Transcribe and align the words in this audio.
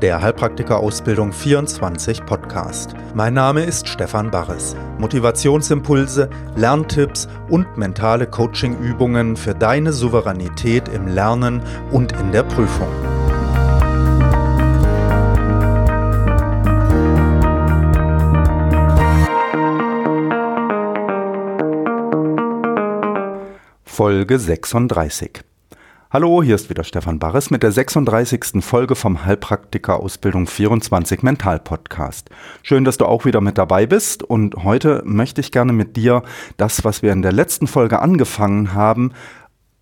der 0.00 0.20
Heilpraktiker-Ausbildung 0.20 1.32
24 1.32 2.24
Podcast. 2.24 2.94
Mein 3.14 3.34
Name 3.34 3.64
ist 3.64 3.88
Stefan 3.88 4.30
Barres. 4.30 4.76
Motivationsimpulse, 4.98 6.28
Lerntipps 6.56 7.28
und 7.48 7.76
mentale 7.76 8.26
Coachingübungen 8.26 9.36
für 9.36 9.54
deine 9.54 9.92
Souveränität 9.92 10.88
im 10.88 11.06
Lernen 11.06 11.62
und 11.92 12.12
in 12.12 12.32
der 12.32 12.42
Prüfung. 12.42 12.88
Folge 23.84 24.38
36 24.38 25.42
Hallo, 26.16 26.42
hier 26.42 26.54
ist 26.54 26.70
wieder 26.70 26.82
Stefan 26.82 27.18
Barres 27.18 27.50
mit 27.50 27.62
der 27.62 27.72
36. 27.72 28.64
Folge 28.64 28.94
vom 28.94 29.26
Heilpraktiker 29.26 30.00
Ausbildung 30.00 30.46
24 30.46 31.22
Mental 31.22 31.58
Podcast. 31.58 32.30
Schön, 32.62 32.84
dass 32.84 32.96
du 32.96 33.04
auch 33.04 33.26
wieder 33.26 33.42
mit 33.42 33.58
dabei 33.58 33.84
bist 33.84 34.22
und 34.22 34.64
heute 34.64 35.02
möchte 35.04 35.42
ich 35.42 35.52
gerne 35.52 35.74
mit 35.74 35.94
dir 35.94 36.22
das, 36.56 36.84
was 36.84 37.02
wir 37.02 37.12
in 37.12 37.20
der 37.20 37.32
letzten 37.32 37.66
Folge 37.66 37.98
angefangen 37.98 38.72
haben, 38.72 39.12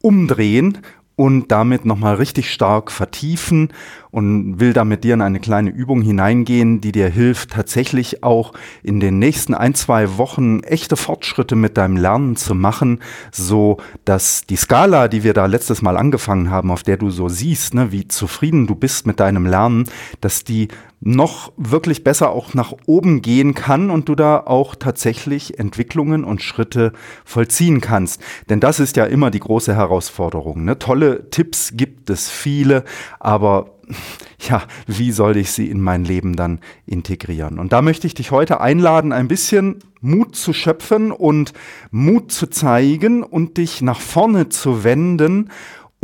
umdrehen 0.02 0.78
und 1.14 1.52
damit 1.52 1.84
nochmal 1.84 2.16
richtig 2.16 2.52
stark 2.52 2.90
vertiefen 2.90 3.72
und 4.14 4.60
will 4.60 4.72
da 4.72 4.84
mit 4.84 5.02
dir 5.02 5.14
in 5.14 5.22
eine 5.22 5.40
kleine 5.40 5.70
Übung 5.70 6.00
hineingehen, 6.00 6.80
die 6.80 6.92
dir 6.92 7.08
hilft, 7.08 7.50
tatsächlich 7.50 8.22
auch 8.22 8.52
in 8.84 9.00
den 9.00 9.18
nächsten 9.18 9.54
ein, 9.54 9.74
zwei 9.74 10.18
Wochen 10.18 10.60
echte 10.60 10.96
Fortschritte 10.96 11.56
mit 11.56 11.76
deinem 11.76 11.96
Lernen 11.96 12.36
zu 12.36 12.54
machen, 12.54 13.00
so 13.32 13.78
dass 14.04 14.46
die 14.46 14.54
Skala, 14.54 15.08
die 15.08 15.24
wir 15.24 15.34
da 15.34 15.46
letztes 15.46 15.82
Mal 15.82 15.96
angefangen 15.96 16.48
haben, 16.48 16.70
auf 16.70 16.84
der 16.84 16.96
du 16.96 17.10
so 17.10 17.28
siehst, 17.28 17.74
ne, 17.74 17.90
wie 17.90 18.06
zufrieden 18.06 18.68
du 18.68 18.76
bist 18.76 19.04
mit 19.08 19.18
deinem 19.18 19.46
Lernen, 19.46 19.88
dass 20.20 20.44
die 20.44 20.68
noch 21.00 21.52
wirklich 21.56 22.02
besser 22.02 22.30
auch 22.30 22.54
nach 22.54 22.72
oben 22.86 23.20
gehen 23.20 23.54
kann 23.54 23.90
und 23.90 24.08
du 24.08 24.14
da 24.14 24.38
auch 24.38 24.74
tatsächlich 24.74 25.58
Entwicklungen 25.58 26.24
und 26.24 26.40
Schritte 26.40 26.92
vollziehen 27.24 27.80
kannst. 27.82 28.22
Denn 28.48 28.58
das 28.58 28.80
ist 28.80 28.96
ja 28.96 29.04
immer 29.04 29.30
die 29.30 29.40
große 29.40 29.74
Herausforderung. 29.74 30.64
Ne? 30.64 30.78
Tolle 30.78 31.28
Tipps 31.30 31.72
gibt 31.76 32.08
es 32.08 32.30
viele, 32.30 32.84
aber 33.20 33.74
ja, 34.48 34.62
wie 34.86 35.12
soll 35.12 35.36
ich 35.36 35.52
sie 35.52 35.70
in 35.70 35.80
mein 35.80 36.04
Leben 36.04 36.36
dann 36.36 36.60
integrieren? 36.86 37.58
Und 37.58 37.72
da 37.72 37.82
möchte 37.82 38.06
ich 38.06 38.14
dich 38.14 38.30
heute 38.30 38.60
einladen, 38.60 39.12
ein 39.12 39.28
bisschen 39.28 39.80
Mut 40.00 40.36
zu 40.36 40.52
schöpfen 40.52 41.12
und 41.12 41.52
Mut 41.90 42.30
zu 42.30 42.46
zeigen 42.46 43.22
und 43.22 43.56
dich 43.56 43.80
nach 43.82 44.00
vorne 44.00 44.48
zu 44.48 44.84
wenden 44.84 45.50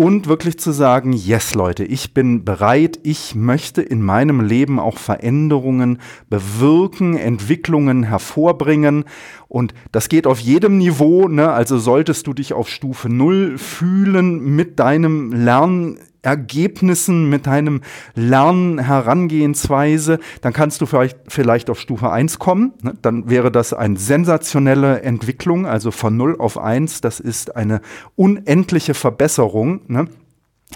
und 0.01 0.29
wirklich 0.29 0.59
zu 0.59 0.73
sagen, 0.73 1.13
yes 1.13 1.55
Leute, 1.55 1.85
ich 1.85 2.15
bin 2.15 2.43
bereit, 2.43 2.99
ich 3.03 3.35
möchte 3.35 3.83
in 3.83 4.01
meinem 4.01 4.41
Leben 4.41 4.81
auch 4.81 4.97
Veränderungen 4.97 5.99
bewirken, 6.31 7.19
Entwicklungen 7.19 8.05
hervorbringen 8.05 9.05
und 9.47 9.75
das 9.93 10.09
geht 10.09 10.27
auf 10.27 10.41
jedem 10.41 10.79
Niveau, 10.79 11.29
ne? 11.29 11.53
also 11.53 11.77
solltest 11.77 12.27
du 12.27 12.33
dich 12.33 12.55
auf 12.55 12.71
Stufe 12.71 13.11
Null 13.11 13.59
fühlen 13.59 14.57
mit 14.57 14.81
deinem 14.81 15.33
Lernen 15.35 15.99
Ergebnissen, 16.23 17.29
mit 17.29 17.47
deinem 17.47 17.81
Lernen 18.15 18.79
Herangehensweise, 18.79 20.19
dann 20.43 20.53
kannst 20.53 20.81
du 20.81 20.87
vielleicht, 20.87 21.19
vielleicht 21.29 21.71
auf 21.71 21.81
Stufe 21.81 22.11
1 22.11 22.39
kommen. 22.39 22.73
Ne? 22.83 22.95
Dann 23.01 23.31
wäre 23.31 23.51
das 23.51 23.73
eine 23.73 23.99
sensationelle 23.99 25.03
Entwicklung, 25.03 25.67
also 25.67 25.91
von 25.91 26.17
0 26.17 26.37
auf 26.39 26.59
1. 26.59 27.01
Das 27.01 27.21
ist 27.21 27.57
eine 27.57 27.81
unendliche 28.17 28.95
Verbesserung. 28.95 29.81
Ne? 29.89 30.09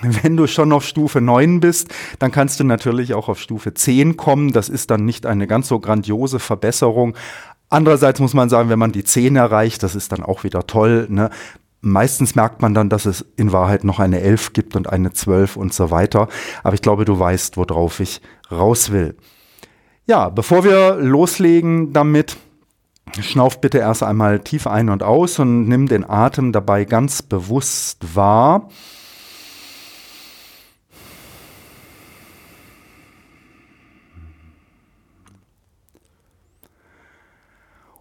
Wenn 0.02 0.36
du 0.36 0.46
schon 0.46 0.72
auf 0.72 0.84
Stufe 0.84 1.20
9 1.20 1.60
bist, 1.60 1.88
dann 2.18 2.32
kannst 2.32 2.58
du 2.58 2.64
natürlich 2.64 3.14
auch 3.14 3.28
auf 3.28 3.38
Stufe 3.38 3.74
10 3.74 4.16
kommen. 4.16 4.52
Das 4.52 4.68
ist 4.68 4.90
dann 4.90 5.04
nicht 5.04 5.26
eine 5.26 5.46
ganz 5.46 5.68
so 5.68 5.78
grandiose 5.78 6.38
Verbesserung. 6.38 7.14
Andererseits 7.70 8.20
muss 8.20 8.34
man 8.34 8.48
sagen, 8.48 8.68
wenn 8.68 8.78
man 8.78 8.92
die 8.92 9.04
10 9.04 9.36
erreicht, 9.36 9.82
das 9.82 9.94
ist 9.94 10.12
dann 10.12 10.22
auch 10.22 10.44
wieder 10.44 10.66
toll. 10.66 11.06
Ne? 11.10 11.30
Meistens 11.84 12.34
merkt 12.34 12.62
man 12.62 12.72
dann, 12.72 12.88
dass 12.88 13.04
es 13.04 13.26
in 13.36 13.52
Wahrheit 13.52 13.84
noch 13.84 13.98
eine 13.98 14.22
11 14.22 14.54
gibt 14.54 14.74
und 14.74 14.88
eine 14.88 15.12
12 15.12 15.56
und 15.56 15.74
so 15.74 15.90
weiter. 15.90 16.28
Aber 16.62 16.72
ich 16.72 16.80
glaube, 16.80 17.04
du 17.04 17.18
weißt, 17.18 17.58
worauf 17.58 18.00
ich 18.00 18.22
raus 18.50 18.90
will. 18.90 19.14
Ja, 20.06 20.30
bevor 20.30 20.64
wir 20.64 20.94
loslegen 20.94 21.92
damit, 21.92 22.38
schnauf 23.20 23.60
bitte 23.60 23.78
erst 23.78 24.02
einmal 24.02 24.40
tief 24.40 24.66
ein 24.66 24.88
und 24.88 25.02
aus 25.02 25.38
und 25.38 25.68
nimm 25.68 25.86
den 25.86 26.08
Atem 26.08 26.52
dabei 26.52 26.86
ganz 26.86 27.20
bewusst 27.20 28.16
wahr. 28.16 28.70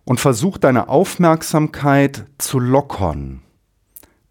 Und 0.06 0.22
versuch 0.22 0.58
deine 0.58 0.88
Aufmerksamkeit 0.88 2.26
zu 2.38 2.60
lockern 2.60 3.43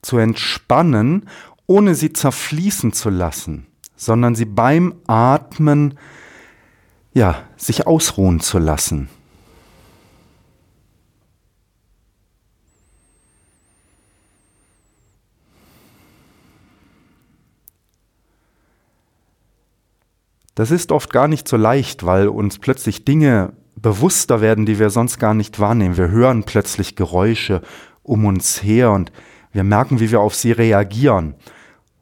zu 0.03 0.19
entspannen, 0.19 1.29
ohne 1.67 1.95
sie 1.95 2.13
zerfließen 2.13 2.93
zu 2.93 3.09
lassen, 3.09 3.67
sondern 3.97 4.35
sie 4.35 4.45
beim 4.45 4.95
Atmen, 5.07 5.99
ja, 7.15 7.45
sich 7.57 7.87
ausruhen 7.87 8.41
zu 8.41 8.59
lassen. 8.59 9.09
Das 20.55 20.71
ist 20.71 20.93
oft 20.93 21.13
gar 21.13 21.29
nicht 21.29 21.49
so 21.49 21.57
leicht, 21.57 22.05
weil 22.05 22.29
uns 22.29 22.59
plötzlich 22.59 23.05
Dinge 23.05 23.55
bewusster 23.75 24.41
werden, 24.41 24.67
die 24.67 24.79
wir 24.79 24.91
sonst 24.91 25.19
gar 25.19 25.33
nicht 25.33 25.59
wahrnehmen. 25.59 25.97
Wir 25.97 26.09
hören 26.09 26.45
plötzlich 26.45 26.95
Geräusche 26.95 27.63
um 28.03 28.27
uns 28.27 28.63
her 28.63 28.91
und 28.91 29.13
wir 29.53 29.65
merken, 29.65 30.01
wie 30.01 30.11
wir 30.11 30.21
auf 30.21 30.35
sie 30.35 30.53
reagieren. 30.53 31.35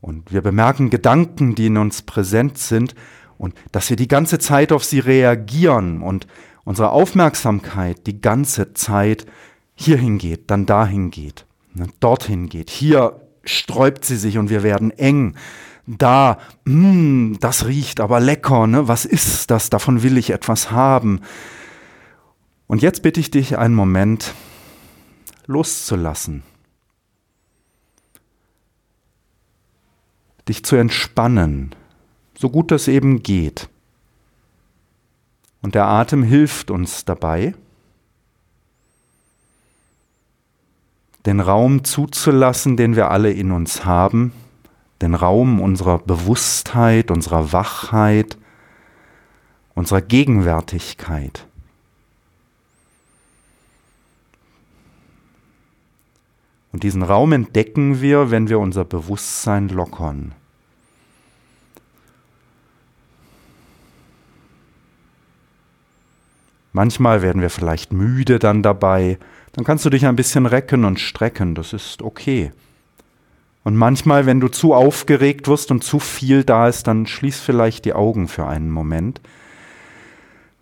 Und 0.00 0.32
wir 0.32 0.40
bemerken 0.40 0.88
Gedanken, 0.88 1.54
die 1.54 1.66
in 1.66 1.76
uns 1.76 2.02
präsent 2.02 2.56
sind 2.58 2.94
und 3.36 3.54
dass 3.72 3.90
wir 3.90 3.96
die 3.96 4.08
ganze 4.08 4.38
Zeit 4.38 4.72
auf 4.72 4.84
sie 4.84 5.00
reagieren 5.00 6.02
und 6.02 6.26
unsere 6.64 6.90
Aufmerksamkeit 6.90 8.06
die 8.06 8.20
ganze 8.20 8.72
Zeit 8.74 9.26
hierhin 9.74 10.18
geht, 10.18 10.50
dann 10.50 10.66
dahin 10.66 11.10
geht, 11.10 11.46
ne, 11.74 11.88
dorthin 12.00 12.48
geht. 12.48 12.70
Hier 12.70 13.20
sträubt 13.44 14.04
sie 14.04 14.16
sich 14.16 14.38
und 14.38 14.50
wir 14.50 14.62
werden 14.62 14.90
eng. 14.90 15.36
Da, 15.86 16.38
mh, 16.64 16.74
hm, 16.74 17.36
das 17.40 17.66
riecht 17.66 18.00
aber 18.00 18.20
lecker, 18.20 18.66
ne? 18.66 18.88
Was 18.88 19.04
ist 19.04 19.50
das? 19.50 19.70
Davon 19.70 20.02
will 20.02 20.18
ich 20.18 20.30
etwas 20.30 20.70
haben. 20.70 21.20
Und 22.66 22.82
jetzt 22.82 23.02
bitte 23.02 23.20
ich 23.20 23.30
dich 23.30 23.58
einen 23.58 23.74
Moment 23.74 24.34
loszulassen. 25.46 26.44
Dich 30.50 30.64
zu 30.64 30.74
entspannen, 30.74 31.74
so 32.36 32.50
gut 32.50 32.72
das 32.72 32.88
eben 32.88 33.22
geht. 33.22 33.68
Und 35.62 35.76
der 35.76 35.86
Atem 35.86 36.24
hilft 36.24 36.72
uns 36.72 37.04
dabei, 37.04 37.54
den 41.24 41.38
Raum 41.38 41.84
zuzulassen, 41.84 42.76
den 42.76 42.96
wir 42.96 43.12
alle 43.12 43.30
in 43.30 43.52
uns 43.52 43.84
haben, 43.84 44.32
den 45.00 45.14
Raum 45.14 45.60
unserer 45.60 45.98
Bewusstheit, 45.98 47.12
unserer 47.12 47.52
Wachheit, 47.52 48.36
unserer 49.74 50.00
Gegenwärtigkeit. 50.00 51.46
Und 56.72 56.82
diesen 56.82 57.04
Raum 57.04 57.32
entdecken 57.32 58.00
wir, 58.00 58.32
wenn 58.32 58.48
wir 58.48 58.58
unser 58.58 58.84
Bewusstsein 58.84 59.68
lockern. 59.68 60.34
Manchmal 66.72 67.22
werden 67.22 67.42
wir 67.42 67.50
vielleicht 67.50 67.92
müde 67.92 68.38
dann 68.38 68.62
dabei. 68.62 69.18
Dann 69.52 69.64
kannst 69.64 69.84
du 69.84 69.90
dich 69.90 70.06
ein 70.06 70.16
bisschen 70.16 70.46
recken 70.46 70.84
und 70.84 71.00
strecken. 71.00 71.54
Das 71.54 71.72
ist 71.72 72.02
okay. 72.02 72.52
Und 73.62 73.76
manchmal, 73.76 74.26
wenn 74.26 74.40
du 74.40 74.48
zu 74.48 74.72
aufgeregt 74.72 75.48
wirst 75.48 75.70
und 75.70 75.84
zu 75.84 75.98
viel 75.98 76.44
da 76.44 76.68
ist, 76.68 76.86
dann 76.86 77.06
schließ 77.06 77.40
vielleicht 77.40 77.84
die 77.84 77.92
Augen 77.92 78.28
für 78.28 78.46
einen 78.46 78.70
Moment. 78.70 79.20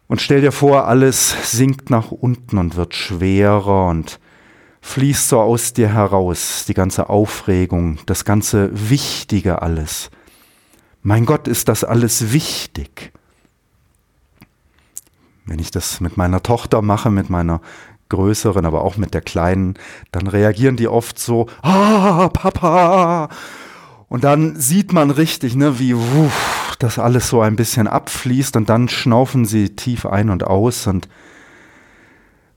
Und 0.09 0.23
stell 0.23 0.41
dir 0.41 0.53
vor, 0.53 0.87
alles 0.87 1.53
sinkt 1.53 1.91
nach 1.91 2.11
unten 2.11 2.59
und 2.59 2.77
wird 2.77 2.95
schwerer 2.95 3.89
und 3.89 4.19
fließt 4.81 5.29
so 5.29 5.41
aus 5.41 5.75
dir 5.75 5.93
heraus, 5.93 6.65
die 6.67 6.75
ganze 6.75 7.11
Aufregung, 7.11 7.99
das 8.07 8.25
ganze 8.25 8.71
Wichtige 8.73 9.61
alles. 9.61 10.11
Mein 11.03 11.27
Gott, 11.27 11.47
ist 11.47 11.69
das 11.69 11.85
alles 11.85 12.33
wichtig. 12.33 13.13
Wenn 15.49 15.59
ich 15.59 15.71
das 15.71 16.01
mit 16.01 16.17
meiner 16.17 16.43
Tochter 16.43 16.83
mache, 16.83 17.11
mit 17.11 17.31
meiner 17.31 17.61
größeren, 18.11 18.65
aber 18.65 18.83
auch 18.85 18.97
mit 18.97 19.15
der 19.15 19.23
kleinen, 19.23 19.75
dann 20.13 20.27
reagieren 20.27 20.77
die 20.77 20.89
oft 20.89 21.19
so, 21.19 21.47
ah, 21.63 22.29
Papa. 22.29 23.29
Und 24.09 24.25
dann 24.25 24.57
sieht 24.57 24.93
man 24.93 25.11
richtig, 25.11 25.57
ne, 25.57 25.79
wie 25.79 25.97
wuff, 25.97 26.77
das 26.79 26.99
alles 26.99 27.29
so 27.29 27.41
ein 27.41 27.57
bisschen 27.57 27.87
abfließt 27.87 28.57
und 28.57 28.69
dann 28.69 28.89
schnaufen 28.89 29.45
sie 29.45 29.71
tief 29.71 30.07
ein 30.07 30.31
und 30.31 30.45
aus 30.45 30.87
und 30.87 31.09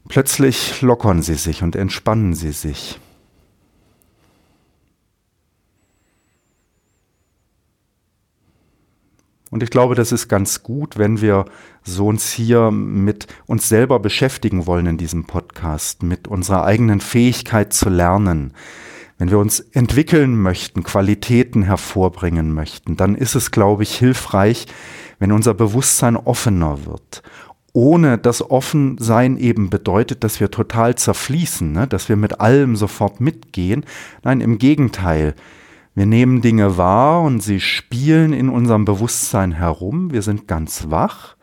plötzlich 0.07 0.81
lockern 0.81 1.21
sie 1.21 1.35
sich 1.35 1.63
und 1.63 1.75
entspannen 1.75 2.33
sie 2.33 2.51
sich. 2.51 2.99
Und 9.51 9.61
ich 9.63 9.69
glaube, 9.69 9.95
das 9.95 10.13
ist 10.13 10.29
ganz 10.29 10.63
gut, 10.63 10.97
wenn 10.97 11.19
wir 11.19 11.45
so 11.83 12.07
uns 12.07 12.31
hier 12.31 12.71
mit 12.71 13.27
uns 13.47 13.67
selber 13.67 13.99
beschäftigen 13.99 14.65
wollen 14.65 14.85
in 14.85 14.97
diesem 14.97 15.25
Podcast, 15.25 16.03
mit 16.03 16.29
unserer 16.29 16.63
eigenen 16.63 17.01
Fähigkeit 17.01 17.73
zu 17.73 17.89
lernen. 17.89 18.53
Wenn 19.17 19.29
wir 19.29 19.37
uns 19.37 19.59
entwickeln 19.59 20.41
möchten, 20.41 20.83
Qualitäten 20.83 21.63
hervorbringen 21.63 22.53
möchten, 22.53 22.95
dann 22.95 23.13
ist 23.13 23.35
es, 23.35 23.51
glaube 23.51 23.83
ich, 23.83 23.95
hilfreich, 23.97 24.67
wenn 25.19 25.33
unser 25.33 25.53
Bewusstsein 25.53 26.15
offener 26.15 26.85
wird. 26.85 27.21
Ohne 27.73 28.17
dass 28.17 28.49
Offensein 28.49 29.37
eben 29.37 29.69
bedeutet, 29.69 30.23
dass 30.23 30.39
wir 30.39 30.49
total 30.49 30.95
zerfließen, 30.95 31.71
ne? 31.71 31.87
dass 31.87 32.09
wir 32.09 32.15
mit 32.15 32.39
allem 32.39 32.77
sofort 32.77 33.19
mitgehen. 33.19 33.85
Nein, 34.23 34.41
im 34.41 34.57
Gegenteil. 34.57 35.35
Wir 35.93 36.05
nehmen 36.05 36.41
Dinge 36.41 36.77
wahr 36.77 37.21
und 37.21 37.41
sie 37.41 37.59
spielen 37.59 38.31
in 38.31 38.47
unserem 38.49 38.85
Bewusstsein 38.85 39.51
herum. 39.51 40.11
Wir 40.11 40.21
sind 40.21 40.47
ganz 40.47 40.89
wach, 40.89 41.35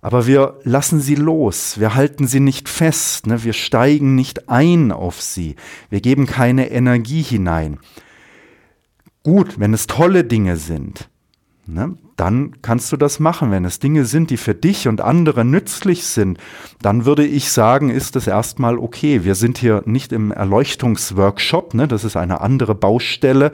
aber 0.00 0.26
wir 0.26 0.60
lassen 0.62 1.00
sie 1.00 1.16
los. 1.16 1.80
Wir 1.80 1.94
halten 1.94 2.28
sie 2.28 2.40
nicht 2.40 2.68
fest. 2.68 3.26
Ne? 3.26 3.42
Wir 3.42 3.52
steigen 3.52 4.14
nicht 4.14 4.48
ein 4.48 4.92
auf 4.92 5.20
sie. 5.20 5.56
Wir 5.90 6.00
geben 6.00 6.26
keine 6.26 6.70
Energie 6.70 7.22
hinein. 7.22 7.78
Gut, 9.24 9.58
wenn 9.58 9.74
es 9.74 9.86
tolle 9.86 10.22
Dinge 10.22 10.56
sind, 10.56 11.08
ne, 11.66 11.96
dann 12.16 12.62
kannst 12.62 12.92
du 12.92 12.96
das 12.96 13.20
machen. 13.20 13.50
Wenn 13.50 13.64
es 13.64 13.78
Dinge 13.78 14.04
sind, 14.04 14.30
die 14.30 14.36
für 14.36 14.54
dich 14.54 14.88
und 14.88 15.00
andere 15.00 15.44
nützlich 15.44 16.04
sind, 16.04 16.38
dann 16.82 17.04
würde 17.04 17.26
ich 17.26 17.50
sagen, 17.50 17.90
ist 17.90 18.16
es 18.16 18.26
erstmal 18.26 18.78
okay. 18.78 19.24
Wir 19.24 19.34
sind 19.34 19.58
hier 19.58 19.82
nicht 19.86 20.12
im 20.12 20.30
Erleuchtungsworkshop, 20.32 21.74
ne, 21.74 21.88
das 21.88 22.04
ist 22.04 22.16
eine 22.16 22.40
andere 22.40 22.74
Baustelle. 22.74 23.52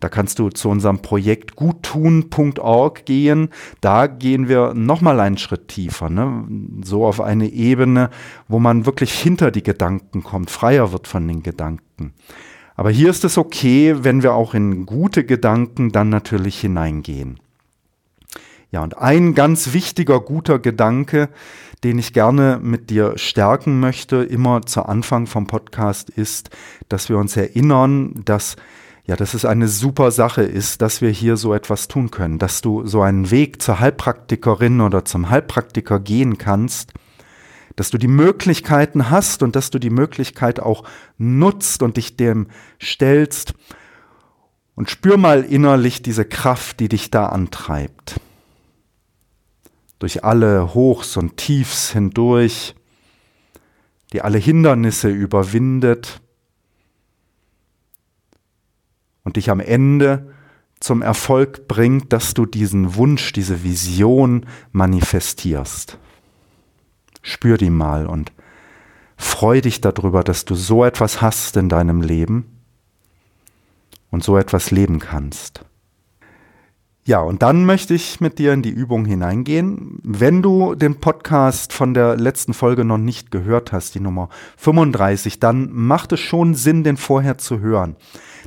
Da 0.00 0.08
kannst 0.08 0.38
du 0.38 0.48
zu 0.48 0.70
unserem 0.70 1.02
Projekt 1.02 1.56
guttun.org 1.56 3.04
gehen. 3.04 3.50
Da 3.82 4.06
gehen 4.06 4.48
wir 4.48 4.72
nochmal 4.72 5.20
einen 5.20 5.36
Schritt 5.36 5.68
tiefer, 5.68 6.08
ne? 6.08 6.46
so 6.82 7.04
auf 7.04 7.20
eine 7.20 7.48
Ebene, 7.48 8.08
wo 8.48 8.58
man 8.58 8.86
wirklich 8.86 9.12
hinter 9.12 9.50
die 9.50 9.62
Gedanken 9.62 10.24
kommt, 10.24 10.50
freier 10.50 10.92
wird 10.92 11.06
von 11.06 11.28
den 11.28 11.42
Gedanken. 11.42 12.14
Aber 12.80 12.90
hier 12.90 13.10
ist 13.10 13.24
es 13.24 13.36
okay, 13.36 13.94
wenn 14.04 14.22
wir 14.22 14.32
auch 14.32 14.54
in 14.54 14.86
gute 14.86 15.24
Gedanken 15.24 15.92
dann 15.92 16.08
natürlich 16.08 16.58
hineingehen. 16.60 17.38
Ja, 18.70 18.82
und 18.82 18.96
ein 18.96 19.34
ganz 19.34 19.74
wichtiger, 19.74 20.18
guter 20.18 20.58
Gedanke, 20.58 21.28
den 21.84 21.98
ich 21.98 22.14
gerne 22.14 22.58
mit 22.62 22.88
dir 22.88 23.18
stärken 23.18 23.80
möchte, 23.80 24.22
immer 24.24 24.62
zu 24.62 24.86
Anfang 24.86 25.26
vom 25.26 25.46
Podcast, 25.46 26.08
ist, 26.08 26.48
dass 26.88 27.10
wir 27.10 27.18
uns 27.18 27.36
erinnern, 27.36 28.14
dass 28.24 28.56
ja, 29.04 29.14
dass 29.14 29.34
es 29.34 29.44
eine 29.44 29.68
super 29.68 30.10
Sache 30.10 30.42
ist, 30.42 30.80
dass 30.80 31.02
wir 31.02 31.10
hier 31.10 31.36
so 31.36 31.52
etwas 31.52 31.86
tun 31.86 32.10
können, 32.10 32.38
dass 32.38 32.62
du 32.62 32.86
so 32.86 33.02
einen 33.02 33.30
Weg 33.30 33.60
zur 33.60 33.78
Heilpraktikerin 33.78 34.80
oder 34.80 35.04
zum 35.04 35.28
Heilpraktiker 35.28 36.00
gehen 36.00 36.38
kannst, 36.38 36.94
dass 37.76 37.90
du 37.90 37.98
die 37.98 38.08
Möglichkeiten 38.08 39.10
hast 39.10 39.42
und 39.42 39.56
dass 39.56 39.70
du 39.70 39.78
die 39.78 39.90
Möglichkeit 39.90 40.60
auch 40.60 40.84
nutzt 41.18 41.82
und 41.82 41.96
dich 41.96 42.16
dem 42.16 42.48
stellst. 42.80 43.54
Und 44.74 44.90
spür 44.90 45.16
mal 45.16 45.42
innerlich 45.44 46.02
diese 46.02 46.24
Kraft, 46.24 46.80
die 46.80 46.88
dich 46.88 47.10
da 47.10 47.26
antreibt. 47.26 48.20
Durch 49.98 50.24
alle 50.24 50.74
Hochs 50.74 51.16
und 51.16 51.36
Tiefs 51.36 51.92
hindurch, 51.92 52.74
die 54.12 54.22
alle 54.22 54.38
Hindernisse 54.38 55.08
überwindet 55.08 56.20
und 59.22 59.36
dich 59.36 59.50
am 59.50 59.60
Ende 59.60 60.32
zum 60.80 61.02
Erfolg 61.02 61.68
bringt, 61.68 62.12
dass 62.12 62.32
du 62.32 62.46
diesen 62.46 62.94
Wunsch, 62.94 63.32
diese 63.32 63.62
Vision 63.62 64.46
manifestierst. 64.72 65.98
Spür 67.22 67.56
die 67.56 67.70
mal 67.70 68.06
und 68.06 68.32
freu 69.16 69.60
dich 69.60 69.80
darüber, 69.80 70.24
dass 70.24 70.44
du 70.44 70.54
so 70.54 70.84
etwas 70.84 71.20
hast 71.20 71.56
in 71.56 71.68
deinem 71.68 72.00
Leben 72.00 72.60
und 74.10 74.24
so 74.24 74.36
etwas 74.36 74.70
leben 74.70 74.98
kannst. 74.98 75.64
Ja, 77.04 77.20
und 77.20 77.42
dann 77.42 77.64
möchte 77.64 77.94
ich 77.94 78.20
mit 78.20 78.38
dir 78.38 78.52
in 78.52 78.62
die 78.62 78.70
Übung 78.70 79.04
hineingehen. 79.04 79.98
Wenn 80.02 80.42
du 80.42 80.74
den 80.74 81.00
Podcast 81.00 81.72
von 81.72 81.94
der 81.94 82.16
letzten 82.16 82.54
Folge 82.54 82.84
noch 82.84 82.98
nicht 82.98 83.30
gehört 83.30 83.72
hast, 83.72 83.94
die 83.94 84.00
Nummer 84.00 84.28
35, 84.58 85.40
dann 85.40 85.70
macht 85.72 86.12
es 86.12 86.20
schon 86.20 86.54
Sinn, 86.54 86.84
den 86.84 86.96
vorher 86.96 87.38
zu 87.38 87.60
hören. 87.60 87.96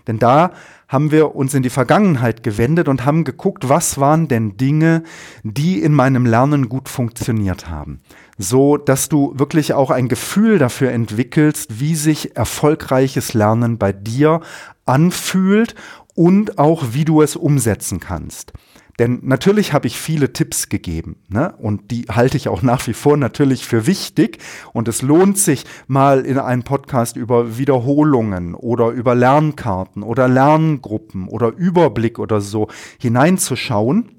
Denn 0.07 0.19
da 0.19 0.51
haben 0.87 1.11
wir 1.11 1.35
uns 1.35 1.55
in 1.55 1.63
die 1.63 1.71
Vergangenheit 1.71 2.43
gewendet 2.43 2.87
und 2.87 3.05
haben 3.05 3.23
geguckt, 3.23 3.67
was 3.67 3.99
waren 3.99 4.27
denn 4.27 4.55
Dinge, 4.57 5.03
die 5.43 5.81
in 5.81 5.91
meinem 5.91 6.25
Lernen 6.25 6.69
gut 6.69 6.89
funktioniert 6.89 7.69
haben. 7.69 8.01
So, 8.37 8.77
dass 8.77 9.09
du 9.09 9.33
wirklich 9.37 9.73
auch 9.73 9.91
ein 9.91 10.07
Gefühl 10.07 10.57
dafür 10.57 10.91
entwickelst, 10.91 11.79
wie 11.79 11.95
sich 11.95 12.35
erfolgreiches 12.35 13.33
Lernen 13.33 13.77
bei 13.77 13.91
dir 13.93 14.41
anfühlt 14.85 15.75
und 16.15 16.57
auch 16.57 16.83
wie 16.91 17.05
du 17.05 17.21
es 17.21 17.35
umsetzen 17.35 17.99
kannst. 17.99 18.53
Denn 18.99 19.21
natürlich 19.23 19.73
habe 19.73 19.87
ich 19.87 19.97
viele 19.97 20.33
Tipps 20.33 20.69
gegeben 20.69 21.15
ne? 21.27 21.55
und 21.57 21.89
die 21.89 22.05
halte 22.11 22.37
ich 22.37 22.47
auch 22.47 22.61
nach 22.61 22.85
wie 22.85 22.93
vor 22.93 23.17
natürlich 23.17 23.65
für 23.65 23.87
wichtig. 23.87 24.37
Und 24.71 24.87
es 24.87 25.01
lohnt 25.01 25.39
sich 25.39 25.65
mal 25.87 26.25
in 26.25 26.37
einen 26.37 26.61
Podcast 26.61 27.17
über 27.17 27.57
Wiederholungen 27.57 28.53
oder 28.53 28.89
über 28.89 29.15
Lernkarten 29.15 30.03
oder 30.03 30.27
Lerngruppen 30.27 31.27
oder 31.27 31.49
Überblick 31.49 32.19
oder 32.19 32.39
so 32.39 32.67
hineinzuschauen, 32.99 34.11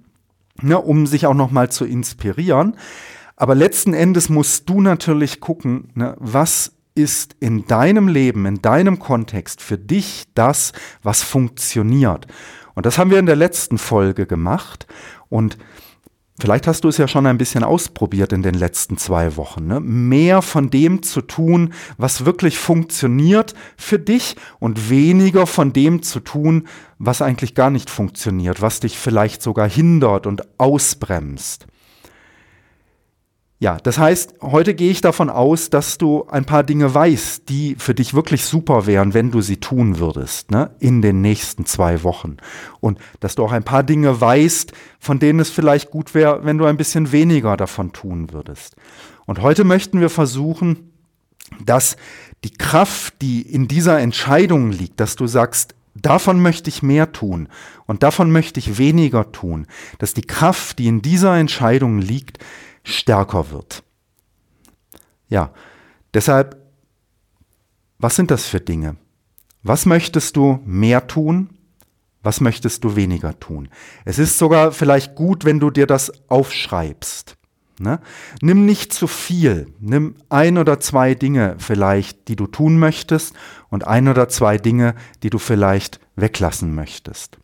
ne? 0.60 0.80
um 0.80 1.06
sich 1.06 1.26
auch 1.26 1.34
nochmal 1.34 1.70
zu 1.70 1.84
inspirieren. 1.84 2.76
Aber 3.36 3.54
letzten 3.54 3.94
Endes 3.94 4.28
musst 4.28 4.68
du 4.68 4.80
natürlich 4.80 5.40
gucken, 5.40 5.90
ne? 5.94 6.16
was 6.18 6.72
ist 6.94 7.36
in 7.40 7.66
deinem 7.66 8.08
Leben, 8.08 8.46
in 8.46 8.62
deinem 8.62 8.98
Kontext 8.98 9.60
für 9.60 9.78
dich 9.78 10.24
das, 10.34 10.72
was 11.02 11.22
funktioniert. 11.22 12.26
Und 12.74 12.86
das 12.86 12.98
haben 12.98 13.10
wir 13.10 13.18
in 13.18 13.26
der 13.26 13.36
letzten 13.36 13.78
Folge 13.78 14.26
gemacht. 14.26 14.86
Und 15.28 15.58
vielleicht 16.38 16.68
hast 16.68 16.84
du 16.84 16.88
es 16.88 16.98
ja 16.98 17.08
schon 17.08 17.26
ein 17.26 17.38
bisschen 17.38 17.64
ausprobiert 17.64 18.32
in 18.32 18.42
den 18.42 18.54
letzten 18.54 18.96
zwei 18.96 19.36
Wochen. 19.36 19.66
Ne? 19.66 19.80
Mehr 19.80 20.40
von 20.40 20.70
dem 20.70 21.02
zu 21.02 21.20
tun, 21.20 21.72
was 21.96 22.24
wirklich 22.24 22.58
funktioniert 22.58 23.54
für 23.76 23.98
dich 23.98 24.36
und 24.60 24.88
weniger 24.88 25.48
von 25.48 25.72
dem 25.72 26.02
zu 26.02 26.20
tun, 26.20 26.68
was 26.98 27.22
eigentlich 27.22 27.56
gar 27.56 27.70
nicht 27.70 27.90
funktioniert, 27.90 28.62
was 28.62 28.78
dich 28.78 28.96
vielleicht 28.96 29.42
sogar 29.42 29.68
hindert 29.68 30.28
und 30.28 30.60
ausbremst. 30.60 31.66
Ja, 33.60 33.78
das 33.78 33.98
heißt, 33.98 34.34
heute 34.42 34.74
gehe 34.74 34.90
ich 34.90 35.00
davon 35.00 35.30
aus, 35.30 35.70
dass 35.70 35.96
du 35.96 36.26
ein 36.28 36.44
paar 36.44 36.64
Dinge 36.64 36.92
weißt, 36.92 37.48
die 37.48 37.76
für 37.78 37.94
dich 37.94 38.12
wirklich 38.12 38.44
super 38.44 38.86
wären, 38.86 39.14
wenn 39.14 39.30
du 39.30 39.40
sie 39.40 39.58
tun 39.58 39.98
würdest, 39.98 40.50
ne, 40.50 40.72
in 40.80 41.02
den 41.02 41.20
nächsten 41.20 41.64
zwei 41.64 42.02
Wochen. 42.02 42.36
Und 42.80 42.98
dass 43.20 43.36
du 43.36 43.44
auch 43.44 43.52
ein 43.52 43.64
paar 43.64 43.84
Dinge 43.84 44.20
weißt, 44.20 44.72
von 44.98 45.20
denen 45.20 45.38
es 45.38 45.50
vielleicht 45.50 45.90
gut 45.90 46.14
wäre, 46.14 46.44
wenn 46.44 46.58
du 46.58 46.64
ein 46.64 46.76
bisschen 46.76 47.12
weniger 47.12 47.56
davon 47.56 47.92
tun 47.92 48.32
würdest. 48.32 48.74
Und 49.24 49.40
heute 49.40 49.64
möchten 49.64 50.00
wir 50.00 50.10
versuchen, 50.10 50.90
dass 51.64 51.96
die 52.42 52.52
Kraft, 52.52 53.22
die 53.22 53.40
in 53.40 53.68
dieser 53.68 54.00
Entscheidung 54.00 54.72
liegt, 54.72 54.98
dass 55.00 55.16
du 55.16 55.26
sagst, 55.26 55.74
Davon 55.96 56.42
möchte 56.42 56.68
ich 56.68 56.82
mehr 56.82 57.12
tun 57.12 57.48
und 57.86 58.02
davon 58.02 58.32
möchte 58.32 58.58
ich 58.58 58.78
weniger 58.78 59.30
tun, 59.30 59.68
dass 59.98 60.12
die 60.12 60.22
Kraft, 60.22 60.80
die 60.80 60.88
in 60.88 61.02
dieser 61.02 61.36
Entscheidung 61.36 62.00
liegt, 62.00 62.38
stärker 62.84 63.50
wird. 63.50 63.82
Ja, 65.28 65.52
deshalb, 66.12 66.56
was 67.98 68.14
sind 68.14 68.30
das 68.30 68.46
für 68.46 68.60
Dinge? 68.60 68.96
Was 69.62 69.86
möchtest 69.86 70.36
du 70.36 70.60
mehr 70.64 71.06
tun? 71.06 71.50
Was 72.22 72.40
möchtest 72.40 72.84
du 72.84 72.96
weniger 72.96 73.38
tun? 73.40 73.68
Es 74.04 74.18
ist 74.18 74.38
sogar 74.38 74.72
vielleicht 74.72 75.14
gut, 75.14 75.44
wenn 75.44 75.60
du 75.60 75.70
dir 75.70 75.86
das 75.86 76.12
aufschreibst. 76.28 77.36
Ne? 77.78 78.00
Nimm 78.40 78.66
nicht 78.66 78.92
zu 78.92 79.06
viel. 79.06 79.66
Nimm 79.80 80.14
ein 80.28 80.58
oder 80.58 80.80
zwei 80.80 81.14
Dinge 81.14 81.56
vielleicht, 81.58 82.28
die 82.28 82.36
du 82.36 82.46
tun 82.46 82.78
möchtest 82.78 83.34
und 83.68 83.86
ein 83.86 84.08
oder 84.08 84.28
zwei 84.28 84.58
Dinge, 84.58 84.94
die 85.22 85.30
du 85.30 85.38
vielleicht 85.38 85.98
weglassen 86.14 86.74
möchtest. 86.74 87.38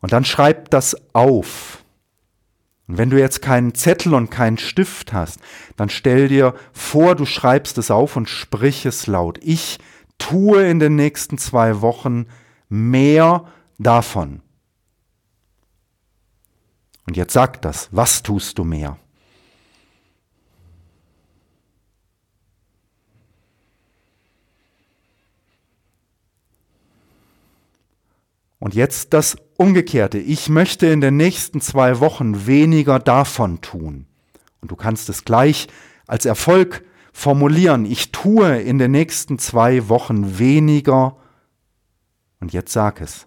Und 0.00 0.12
dann 0.12 0.24
schreib 0.24 0.70
das 0.70 0.96
auf. 1.12 1.82
Und 2.88 2.96
wenn 2.96 3.10
du 3.10 3.18
jetzt 3.18 3.42
keinen 3.42 3.74
Zettel 3.74 4.14
und 4.14 4.30
keinen 4.30 4.56
Stift 4.56 5.12
hast, 5.12 5.40
dann 5.76 5.90
stell 5.90 6.28
dir 6.28 6.54
vor, 6.72 7.14
du 7.14 7.26
schreibst 7.26 7.76
es 7.76 7.90
auf 7.90 8.16
und 8.16 8.28
sprich 8.28 8.86
es 8.86 9.06
laut. 9.06 9.38
Ich 9.42 9.78
tue 10.16 10.66
in 10.66 10.80
den 10.80 10.96
nächsten 10.96 11.36
zwei 11.36 11.82
Wochen 11.82 12.26
mehr 12.70 13.44
davon. 13.78 14.40
Und 17.06 17.16
jetzt 17.16 17.34
sag 17.34 17.60
das, 17.62 17.88
was 17.92 18.22
tust 18.22 18.58
du 18.58 18.64
mehr? 18.64 18.98
Und 28.58 28.74
jetzt 28.74 29.12
das 29.12 29.36
Umgekehrte. 29.58 30.18
Ich 30.18 30.48
möchte 30.48 30.86
in 30.86 31.00
den 31.00 31.16
nächsten 31.16 31.60
zwei 31.60 31.98
Wochen 31.98 32.46
weniger 32.46 33.00
davon 33.00 33.60
tun. 33.60 34.06
Und 34.60 34.70
du 34.70 34.76
kannst 34.76 35.08
es 35.08 35.24
gleich 35.24 35.66
als 36.06 36.26
Erfolg 36.26 36.84
formulieren. 37.12 37.84
Ich 37.84 38.12
tue 38.12 38.60
in 38.60 38.78
den 38.78 38.92
nächsten 38.92 39.40
zwei 39.40 39.88
Wochen 39.88 40.38
weniger. 40.38 41.16
Und 42.38 42.52
jetzt 42.52 42.72
sag 42.72 43.00
es. 43.00 43.26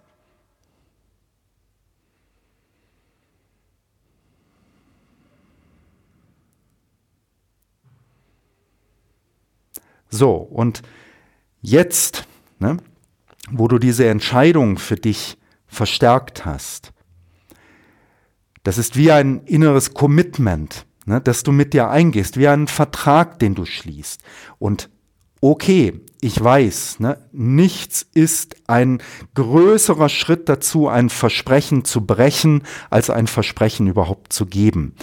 So, 10.09 10.35
und 10.35 10.81
jetzt, 11.61 12.25
ne, 12.59 12.77
wo 13.50 13.67
du 13.67 13.79
diese 13.79 14.07
Entscheidung 14.07 14.77
für 14.77 14.95
dich 14.95 15.38
verstärkt 15.72 16.46
hast, 16.46 16.92
das 18.63 18.78
ist 18.78 18.96
wie 18.96 19.12
ein 19.12 19.42
inneres 19.46 19.94
Commitment, 19.94 20.86
ne, 21.06 21.20
das 21.22 21.44
du 21.44 21.51
mit 21.51 21.74
dir 21.74 21.90
eingehst, 21.90 22.38
wie 22.38 22.48
ein 22.48 22.68
Vertrag, 22.68 23.40
den 23.40 23.56
du 23.56 23.66
schließt. 23.66 24.22
Und 24.60 24.90
okay, 25.40 26.01
ich 26.20 26.42
weiß, 26.42 27.00
ne, 27.00 27.18
nichts 27.32 28.06
ist 28.13 28.58
ein 28.68 29.01
größerer 29.34 30.10
Schritt 30.10 30.48
dazu, 30.50 30.88
ein 30.88 31.10
Versprechen 31.10 31.86
zu 31.86 32.06
brechen, 32.06 32.63
als 32.92 33.10
ein 33.10 33.25
Versprechen 33.25 33.88
überhaupt 33.88 34.34
zu 34.34 34.46
geben. 34.46 34.94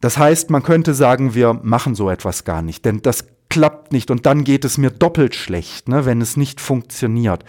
Das 0.00 0.18
heißt, 0.18 0.50
man 0.50 0.62
könnte 0.62 0.94
sagen, 0.94 1.34
wir 1.34 1.54
machen 1.62 1.94
so 1.94 2.10
etwas 2.10 2.44
gar 2.44 2.62
nicht, 2.62 2.84
denn 2.84 3.02
das 3.02 3.26
klappt 3.48 3.92
nicht 3.92 4.10
und 4.10 4.26
dann 4.26 4.44
geht 4.44 4.64
es 4.64 4.78
mir 4.78 4.90
doppelt 4.90 5.34
schlecht, 5.34 5.88
ne, 5.88 6.04
wenn 6.06 6.20
es 6.20 6.36
nicht 6.36 6.60
funktioniert. 6.60 7.44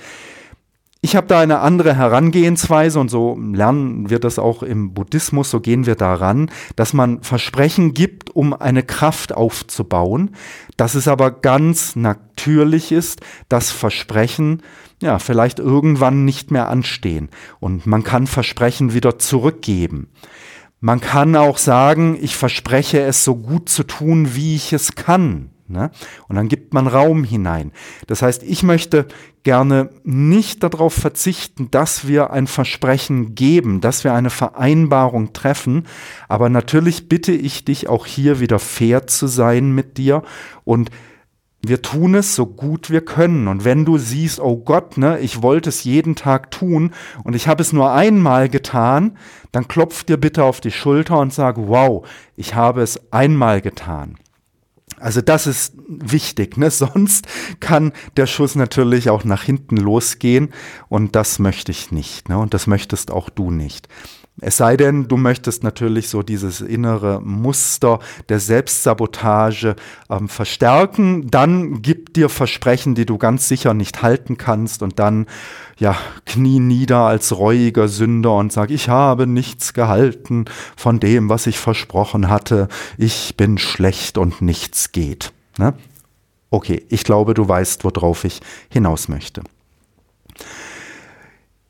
Ich 1.01 1.15
habe 1.15 1.27
da 1.27 1.39
eine 1.39 1.59
andere 1.59 1.95
Herangehensweise 1.95 2.99
und 2.99 3.09
so 3.09 3.39
lernen 3.39 4.09
wir 4.09 4.19
das 4.19 4.37
auch 4.37 4.63
im 4.63 4.93
Buddhismus, 4.93 5.49
so 5.49 5.61
gehen 5.61 5.85
wir 5.85 5.95
daran, 5.95 6.51
dass 6.75 6.91
man 6.91 7.23
Versprechen 7.23 7.93
gibt, 7.93 8.35
um 8.35 8.53
eine 8.53 8.83
Kraft 8.83 9.33
aufzubauen, 9.33 10.35
dass 10.75 10.95
es 10.95 11.07
aber 11.07 11.31
ganz 11.31 11.95
natürlich 11.95 12.91
ist, 12.91 13.21
dass 13.47 13.71
Versprechen 13.71 14.61
ja 15.01 15.19
vielleicht 15.19 15.59
irgendwann 15.59 16.25
nicht 16.25 16.51
mehr 16.51 16.67
anstehen 16.67 17.29
und 17.61 17.87
man 17.87 18.03
kann 18.03 18.27
Versprechen 18.27 18.93
wieder 18.93 19.17
zurückgeben. 19.17 20.09
Man 20.81 20.99
kann 20.99 21.37
auch 21.37 21.59
sagen, 21.59 22.17
ich 22.21 22.35
verspreche 22.35 22.99
es 23.01 23.23
so 23.23 23.37
gut 23.37 23.69
zu 23.69 23.83
tun, 23.83 24.35
wie 24.35 24.55
ich 24.55 24.73
es 24.73 24.95
kann. 24.95 25.51
Ne? 25.69 25.91
Und 26.27 26.35
dann 26.35 26.47
gibt 26.47 26.73
man 26.73 26.87
Raum 26.87 27.23
hinein. 27.23 27.71
Das 28.07 28.21
heißt, 28.21 28.43
ich 28.43 28.63
möchte 28.63 29.07
gerne 29.43 29.89
nicht 30.03 30.63
darauf 30.63 30.93
verzichten, 30.93 31.69
dass 31.71 32.07
wir 32.07 32.31
ein 32.31 32.47
Versprechen 32.47 33.35
geben, 33.35 33.79
dass 33.79 34.03
wir 34.03 34.13
eine 34.13 34.31
Vereinbarung 34.31 35.31
treffen. 35.31 35.87
Aber 36.27 36.49
natürlich 36.49 37.07
bitte 37.07 37.31
ich 37.31 37.65
dich 37.65 37.87
auch 37.87 38.05
hier 38.05 38.39
wieder 38.39 38.59
fair 38.59 39.07
zu 39.07 39.27
sein 39.27 39.73
mit 39.73 39.97
dir 39.97 40.23
und 40.65 40.89
wir 41.61 41.81
tun 41.81 42.15
es 42.15 42.35
so 42.35 42.45
gut 42.45 42.89
wir 42.89 43.01
können. 43.01 43.47
Und 43.47 43.65
wenn 43.65 43.85
du 43.85 43.97
siehst, 43.97 44.39
oh 44.39 44.57
Gott, 44.57 44.97
ne, 44.97 45.19
ich 45.19 45.41
wollte 45.41 45.69
es 45.69 45.83
jeden 45.83 46.15
Tag 46.15 46.51
tun 46.51 46.91
und 47.23 47.35
ich 47.35 47.47
habe 47.47 47.61
es 47.61 47.73
nur 47.73 47.91
einmal 47.91 48.49
getan, 48.49 49.17
dann 49.51 49.67
klopf 49.67 50.03
dir 50.03 50.17
bitte 50.17 50.43
auf 50.43 50.61
die 50.61 50.71
Schulter 50.71 51.19
und 51.19 51.33
sag, 51.33 51.57
wow, 51.57 52.07
ich 52.35 52.55
habe 52.55 52.81
es 52.81 53.11
einmal 53.11 53.61
getan. 53.61 54.15
Also 54.99 55.21
das 55.21 55.47
ist 55.47 55.73
wichtig, 55.87 56.57
ne? 56.57 56.69
sonst 56.79 57.27
kann 57.59 57.93
der 58.17 58.27
Schuss 58.27 58.55
natürlich 58.55 59.09
auch 59.09 59.23
nach 59.23 59.43
hinten 59.43 59.77
losgehen 59.77 60.53
und 60.87 61.15
das 61.15 61.39
möchte 61.39 61.71
ich 61.71 61.91
nicht 61.91 62.29
ne? 62.29 62.37
und 62.37 62.53
das 62.53 62.67
möchtest 62.67 63.11
auch 63.11 63.29
du 63.29 63.51
nicht. 63.51 63.87
Es 64.41 64.57
sei 64.57 64.77
denn, 64.77 65.07
du 65.07 65.17
möchtest 65.17 65.63
natürlich 65.63 66.09
so 66.09 66.23
dieses 66.23 66.61
innere 66.61 67.21
Muster 67.21 67.99
der 68.29 68.39
Selbstsabotage 68.39 69.75
ähm, 70.09 70.29
verstärken, 70.29 71.29
dann 71.29 71.81
gib 71.81 72.13
dir 72.13 72.29
Versprechen, 72.29 72.95
die 72.95 73.05
du 73.05 73.17
ganz 73.17 73.47
sicher 73.47 73.73
nicht 73.73 74.01
halten 74.01 74.37
kannst 74.37 74.81
und 74.81 74.99
dann 74.99 75.25
ja 75.77 75.97
knie 76.25 76.59
nieder 76.59 76.99
als 76.99 77.37
reuiger 77.37 77.87
Sünder 77.87 78.35
und 78.35 78.53
sag, 78.53 78.71
ich 78.71 78.87
habe 78.87 79.27
nichts 79.27 79.73
gehalten 79.73 80.45
von 80.77 80.99
dem, 80.99 81.29
was 81.29 81.47
ich 81.47 81.59
versprochen 81.59 82.29
hatte, 82.29 82.67
ich 82.97 83.35
bin 83.35 83.57
schlecht 83.57 84.17
und 84.17 84.41
nichts 84.41 84.91
geht. 84.91 85.33
Ne? 85.57 85.73
Okay, 86.49 86.85
ich 86.89 87.03
glaube, 87.03 87.33
du 87.33 87.47
weißt, 87.47 87.83
worauf 87.83 88.23
ich 88.23 88.41
hinaus 88.69 89.09
möchte. 89.09 89.43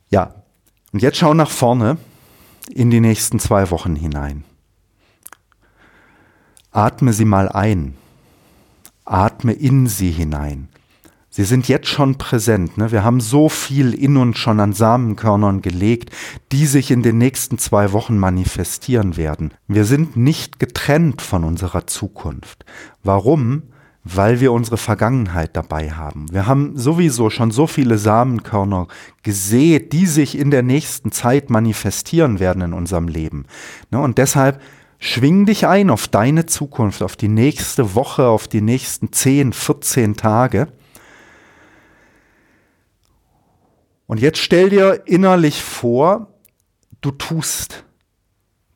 Ja, 0.08 0.34
und 0.92 1.02
jetzt 1.02 1.18
schau 1.18 1.34
nach 1.34 1.50
vorne 1.50 1.98
in 2.72 2.90
die 2.90 3.00
nächsten 3.00 3.38
zwei 3.38 3.70
Wochen 3.70 3.96
hinein. 3.96 4.44
Atme 6.70 7.12
sie 7.12 7.24
mal 7.24 7.48
ein. 7.48 7.94
Atme 9.04 9.52
in 9.52 9.86
sie 9.86 10.10
hinein. 10.10 10.68
Sie 11.32 11.44
sind 11.44 11.68
jetzt 11.68 11.86
schon 11.86 12.18
präsent. 12.18 12.76
Ne? 12.76 12.90
Wir 12.90 13.04
haben 13.04 13.20
so 13.20 13.48
viel 13.48 13.94
in 13.94 14.16
uns 14.16 14.36
schon 14.38 14.58
an 14.58 14.72
Samenkörnern 14.72 15.62
gelegt, 15.62 16.10
die 16.50 16.66
sich 16.66 16.90
in 16.90 17.04
den 17.04 17.18
nächsten 17.18 17.56
zwei 17.56 17.92
Wochen 17.92 18.18
manifestieren 18.18 19.16
werden. 19.16 19.54
Wir 19.68 19.84
sind 19.84 20.16
nicht 20.16 20.58
getrennt 20.58 21.22
von 21.22 21.44
unserer 21.44 21.86
Zukunft. 21.86 22.64
Warum? 23.04 23.62
Weil 24.02 24.40
wir 24.40 24.52
unsere 24.52 24.78
Vergangenheit 24.78 25.56
dabei 25.56 25.90
haben. 25.90 26.26
Wir 26.32 26.46
haben 26.46 26.76
sowieso 26.76 27.28
schon 27.28 27.50
so 27.50 27.66
viele 27.66 27.98
Samenkörner 27.98 28.88
gesät, 29.22 29.92
die 29.92 30.06
sich 30.06 30.38
in 30.38 30.50
der 30.50 30.62
nächsten 30.62 31.12
Zeit 31.12 31.50
manifestieren 31.50 32.40
werden 32.40 32.62
in 32.62 32.72
unserem 32.72 33.08
Leben. 33.08 33.44
Ne, 33.90 34.00
und 34.00 34.16
deshalb 34.16 34.62
schwing 34.98 35.44
dich 35.44 35.66
ein 35.66 35.90
auf 35.90 36.08
deine 36.08 36.46
Zukunft, 36.46 37.02
auf 37.02 37.16
die 37.16 37.28
nächste 37.28 37.94
Woche, 37.94 38.26
auf 38.26 38.48
die 38.48 38.62
nächsten 38.62 39.12
10, 39.12 39.52
14 39.52 40.16
Tage. 40.16 40.68
Und 44.06 44.20
jetzt 44.20 44.38
stell 44.38 44.70
dir 44.70 45.02
innerlich 45.06 45.62
vor, 45.62 46.34
du 47.00 47.10
tust 47.10 47.84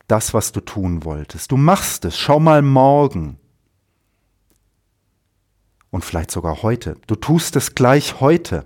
das, 0.07 0.35
was 0.35 0.51
du 0.51 0.61
tun 0.61 1.03
wolltest. 1.03 1.51
Du 1.51 1.57
machst 1.57 2.05
es. 2.05 2.17
Schau 2.17 2.39
mal 2.39 2.61
morgen 2.61 3.39
und 5.95 6.03
vielleicht 6.03 6.29
sogar 6.29 6.61
heute. 6.61 6.97
Du 7.07 7.15
tust 7.15 7.55
es 7.55 7.73
gleich 7.73 8.19
heute. 8.19 8.65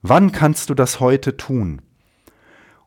Wann 0.00 0.32
kannst 0.32 0.70
du 0.70 0.74
das 0.74 0.98
heute 0.98 1.36
tun? 1.36 1.82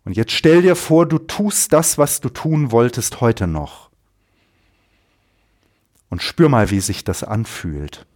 Und 0.04 0.18
jetzt 0.18 0.32
stell 0.32 0.64
dir 0.64 0.76
vor, 0.76 1.06
du 1.06 1.20
tust 1.20 1.74
das, 1.74 2.00
was 2.00 2.22
du 2.22 2.30
tun 2.30 2.72
wolltest 2.72 3.22
heute 3.22 3.46
noch. 3.46 3.92
Und 6.10 6.24
spür 6.24 6.50
mal, 6.50 6.72
wie 6.72 6.80
sich 6.80 7.04
das 7.04 7.24
anfühlt. 7.24 8.08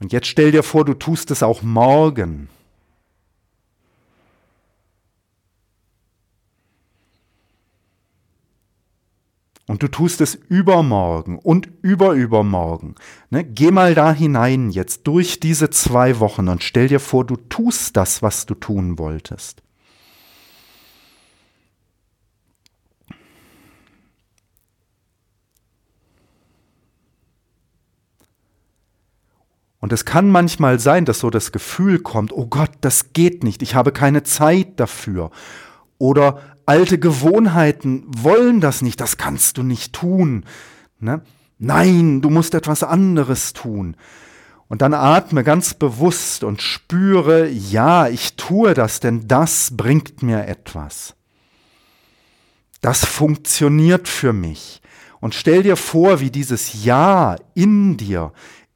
Und 0.00 0.12
jetzt 0.12 0.26
stell 0.26 0.50
dir 0.50 0.64
vor, 0.64 0.84
du 0.84 0.94
tust 0.94 1.30
es 1.30 1.44
auch 1.44 1.62
morgen. 1.62 2.48
Und 9.66 9.82
du 9.82 9.88
tust 9.88 10.20
es 10.20 10.34
übermorgen 10.34 11.38
und 11.38 11.70
überübermorgen. 11.80 12.96
Ne? 13.30 13.44
Geh 13.44 13.70
mal 13.70 13.94
da 13.94 14.12
hinein 14.12 14.68
jetzt 14.70 15.06
durch 15.06 15.40
diese 15.40 15.70
zwei 15.70 16.20
Wochen 16.20 16.48
und 16.48 16.62
stell 16.62 16.88
dir 16.88 17.00
vor, 17.00 17.24
du 17.24 17.36
tust 17.36 17.96
das, 17.96 18.20
was 18.20 18.44
du 18.44 18.54
tun 18.54 18.98
wolltest. 18.98 19.62
Und 29.84 29.92
es 29.92 30.06
kann 30.06 30.30
manchmal 30.30 30.78
sein, 30.78 31.04
dass 31.04 31.18
so 31.18 31.28
das 31.28 31.52
Gefühl 31.52 31.98
kommt, 31.98 32.32
oh 32.32 32.46
Gott, 32.46 32.70
das 32.80 33.12
geht 33.12 33.44
nicht, 33.44 33.60
ich 33.60 33.74
habe 33.74 33.92
keine 33.92 34.22
Zeit 34.22 34.80
dafür. 34.80 35.30
Oder 35.98 36.40
alte 36.66 36.98
Gewohnheiten 36.98 38.04
wollen 38.06 38.60
das 38.60 38.82
nicht, 38.82 39.00
das 39.00 39.16
kannst 39.16 39.58
du 39.58 39.62
nicht 39.62 39.92
tun. 39.92 40.44
Ne? 40.98 41.22
Nein, 41.58 42.20
du 42.20 42.30
musst 42.30 42.54
etwas 42.54 42.82
anderes 42.82 43.52
tun. 43.52 43.96
Und 44.68 44.82
dann 44.82 44.94
atme 44.94 45.44
ganz 45.44 45.74
bewusst 45.74 46.42
und 46.42 46.62
spüre, 46.62 47.48
ja, 47.48 48.08
ich 48.08 48.36
tue 48.36 48.74
das, 48.74 49.00
denn 49.00 49.28
das 49.28 49.76
bringt 49.76 50.22
mir 50.22 50.46
etwas. 50.46 51.14
Das 52.80 53.04
funktioniert 53.04 54.08
für 54.08 54.32
mich. 54.32 54.82
Und 55.20 55.34
stell 55.34 55.62
dir 55.62 55.76
vor, 55.76 56.20
wie 56.20 56.30
dieses 56.30 56.84
Ja 56.84 57.36
in 57.54 57.96
dir 57.96 58.32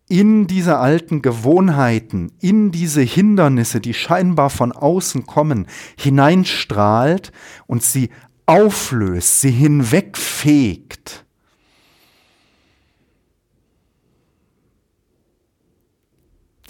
in 0.08 0.46
diese 0.46 0.78
alten 0.78 1.20
Gewohnheiten, 1.20 2.32
in 2.40 2.70
diese 2.70 3.02
Hindernisse, 3.02 3.80
die 3.80 3.94
scheinbar 3.94 4.50
von 4.50 4.72
außen 4.72 5.26
kommen, 5.26 5.66
hineinstrahlt 5.98 7.32
und 7.66 7.82
sie 7.82 8.10
auflöst, 8.46 9.42
sie 9.42 9.50
hinwegfegt. 9.50 11.26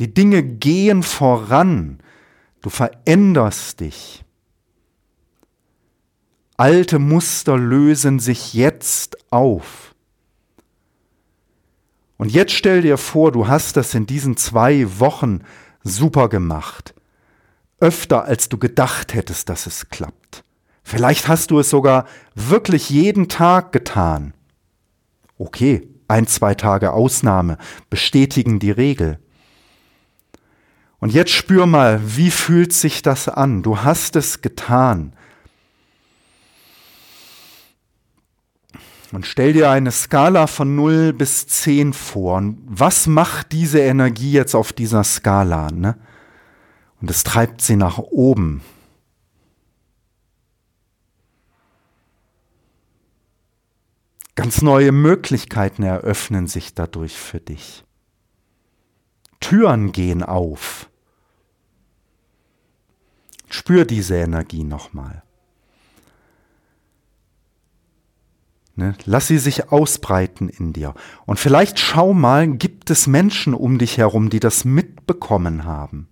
Die 0.00 0.12
Dinge 0.12 0.42
gehen 0.42 1.02
voran, 1.02 1.98
du 2.60 2.70
veränderst 2.70 3.80
dich. 3.80 4.24
Alte 6.56 6.98
Muster 6.98 7.56
lösen 7.56 8.18
sich 8.18 8.54
jetzt 8.54 9.16
auf. 9.32 9.94
Und 12.18 12.32
jetzt 12.32 12.52
stell 12.52 12.82
dir 12.82 12.98
vor, 12.98 13.32
du 13.32 13.48
hast 13.48 13.76
das 13.76 13.94
in 13.94 14.04
diesen 14.04 14.36
zwei 14.36 14.86
Wochen 14.98 15.40
super 15.82 16.28
gemacht. 16.28 16.94
Öfter 17.80 18.24
als 18.24 18.48
du 18.48 18.58
gedacht 18.58 19.14
hättest, 19.14 19.48
dass 19.48 19.66
es 19.66 19.88
klappt. 19.88 20.42
Vielleicht 20.82 21.28
hast 21.28 21.52
du 21.52 21.60
es 21.60 21.70
sogar 21.70 22.06
wirklich 22.34 22.90
jeden 22.90 23.28
Tag 23.28 23.72
getan. 23.72 24.34
Okay, 25.38 25.88
ein, 26.08 26.26
zwei 26.26 26.54
Tage 26.54 26.92
Ausnahme 26.92 27.56
bestätigen 27.88 28.58
die 28.58 28.72
Regel. 28.72 29.18
Und 30.98 31.12
jetzt 31.12 31.30
spür 31.30 31.66
mal, 31.66 32.00
wie 32.04 32.32
fühlt 32.32 32.72
sich 32.72 33.02
das 33.02 33.28
an? 33.28 33.62
Du 33.62 33.78
hast 33.78 34.16
es 34.16 34.40
getan. 34.40 35.12
Und 39.12 39.26
stell 39.26 39.54
dir 39.54 39.70
eine 39.70 39.90
Skala 39.90 40.46
von 40.46 40.76
0 40.76 41.12
bis 41.14 41.46
10 41.46 41.94
vor. 41.94 42.36
Und 42.36 42.58
was 42.66 43.06
macht 43.06 43.52
diese 43.52 43.80
Energie 43.80 44.32
jetzt 44.32 44.54
auf 44.54 44.72
dieser 44.72 45.02
Skala? 45.02 45.70
Ne? 45.70 45.96
Und 47.00 47.10
es 47.10 47.24
treibt 47.24 47.62
sie 47.62 47.76
nach 47.76 47.98
oben. 47.98 48.62
Ganz 54.34 54.62
neue 54.62 54.92
Möglichkeiten 54.92 55.82
eröffnen 55.82 56.46
sich 56.46 56.74
dadurch 56.74 57.16
für 57.16 57.40
dich. 57.40 57.84
Türen 59.40 59.90
gehen 59.92 60.22
auf. 60.22 60.88
Spür 63.48 63.84
diese 63.84 64.16
Energie 64.16 64.64
nochmal. 64.64 65.22
Ne? 68.78 68.94
Lass 69.06 69.26
sie 69.26 69.38
sich 69.38 69.72
ausbreiten 69.72 70.48
in 70.48 70.72
dir. 70.72 70.94
Und 71.26 71.40
vielleicht 71.40 71.80
schau 71.80 72.14
mal, 72.14 72.46
gibt 72.46 72.90
es 72.90 73.08
Menschen 73.08 73.52
um 73.52 73.76
dich 73.76 73.98
herum, 73.98 74.30
die 74.30 74.38
das 74.38 74.64
mitbekommen 74.64 75.64
haben? 75.64 76.06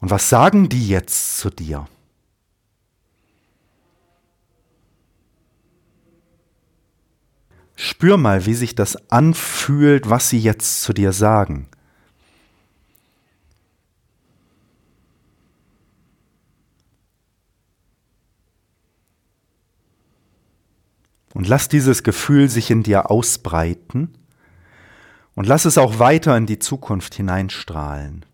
Und 0.00 0.10
was 0.10 0.28
sagen 0.28 0.68
die 0.68 0.88
jetzt 0.88 1.38
zu 1.38 1.48
dir? 1.48 1.86
Spür 7.76 8.16
mal, 8.16 8.44
wie 8.44 8.54
sich 8.54 8.74
das 8.74 9.08
anfühlt, 9.08 10.10
was 10.10 10.28
sie 10.28 10.40
jetzt 10.40 10.82
zu 10.82 10.92
dir 10.92 11.12
sagen. 11.12 11.68
Und 21.36 21.46
lass 21.46 21.68
dieses 21.68 22.02
Gefühl 22.02 22.48
sich 22.48 22.70
in 22.70 22.82
dir 22.82 23.10
ausbreiten 23.10 24.16
und 25.34 25.46
lass 25.46 25.66
es 25.66 25.76
auch 25.76 25.98
weiter 25.98 26.34
in 26.34 26.46
die 26.46 26.58
Zukunft 26.58 27.14
hineinstrahlen. 27.14 28.24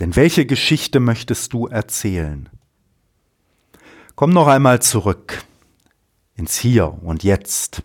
Denn 0.00 0.16
welche 0.16 0.44
Geschichte 0.44 0.98
möchtest 0.98 1.52
du 1.52 1.68
erzählen? 1.68 2.48
Komm 4.16 4.30
noch 4.30 4.48
einmal 4.48 4.82
zurück 4.82 5.44
ins 6.34 6.56
Hier 6.56 6.92
und 7.04 7.22
Jetzt. 7.22 7.84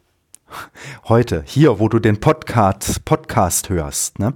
Heute, 1.04 1.43
hier, 1.45 1.78
wo 1.78 1.89
du 1.89 1.99
den 1.99 2.19
Podcast, 2.19 3.06
Podcast 3.06 3.69
hörst. 3.69 4.17
Ne? 4.17 4.34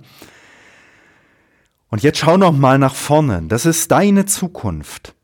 Und 1.90 2.04
jetzt 2.04 2.20
schau 2.20 2.38
noch 2.38 2.54
mal 2.54 2.78
nach 2.78 2.94
vorne. 2.94 3.42
Das 3.48 3.66
ist 3.66 3.90
deine 3.90 4.28
Zukunft. 4.28 5.16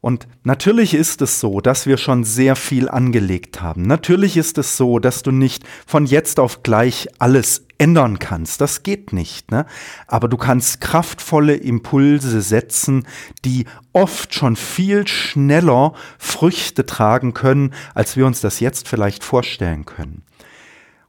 Und 0.00 0.28
natürlich 0.44 0.94
ist 0.94 1.20
es 1.20 1.40
so, 1.40 1.60
dass 1.60 1.86
wir 1.86 1.98
schon 1.98 2.24
sehr 2.24 2.56
viel 2.56 2.88
angelegt 2.88 3.60
haben. 3.60 3.82
Natürlich 3.82 4.38
ist 4.38 4.56
es 4.56 4.78
so, 4.78 4.98
dass 4.98 5.22
du 5.22 5.30
nicht 5.30 5.64
von 5.86 6.06
jetzt 6.06 6.40
auf 6.40 6.62
gleich 6.62 7.08
alles 7.18 7.66
ändern 7.76 8.18
kannst. 8.18 8.62
Das 8.62 8.82
geht 8.82 9.12
nicht. 9.12 9.50
Ne? 9.50 9.66
Aber 10.06 10.28
du 10.28 10.38
kannst 10.38 10.80
kraftvolle 10.80 11.54
Impulse 11.54 12.40
setzen, 12.40 13.06
die 13.44 13.66
oft 13.92 14.34
schon 14.34 14.56
viel 14.56 15.06
schneller 15.06 15.92
Früchte 16.18 16.86
tragen 16.86 17.34
können, 17.34 17.74
als 17.94 18.16
wir 18.16 18.26
uns 18.26 18.40
das 18.40 18.60
jetzt 18.60 18.88
vielleicht 18.88 19.22
vorstellen 19.22 19.84
können. 19.84 20.22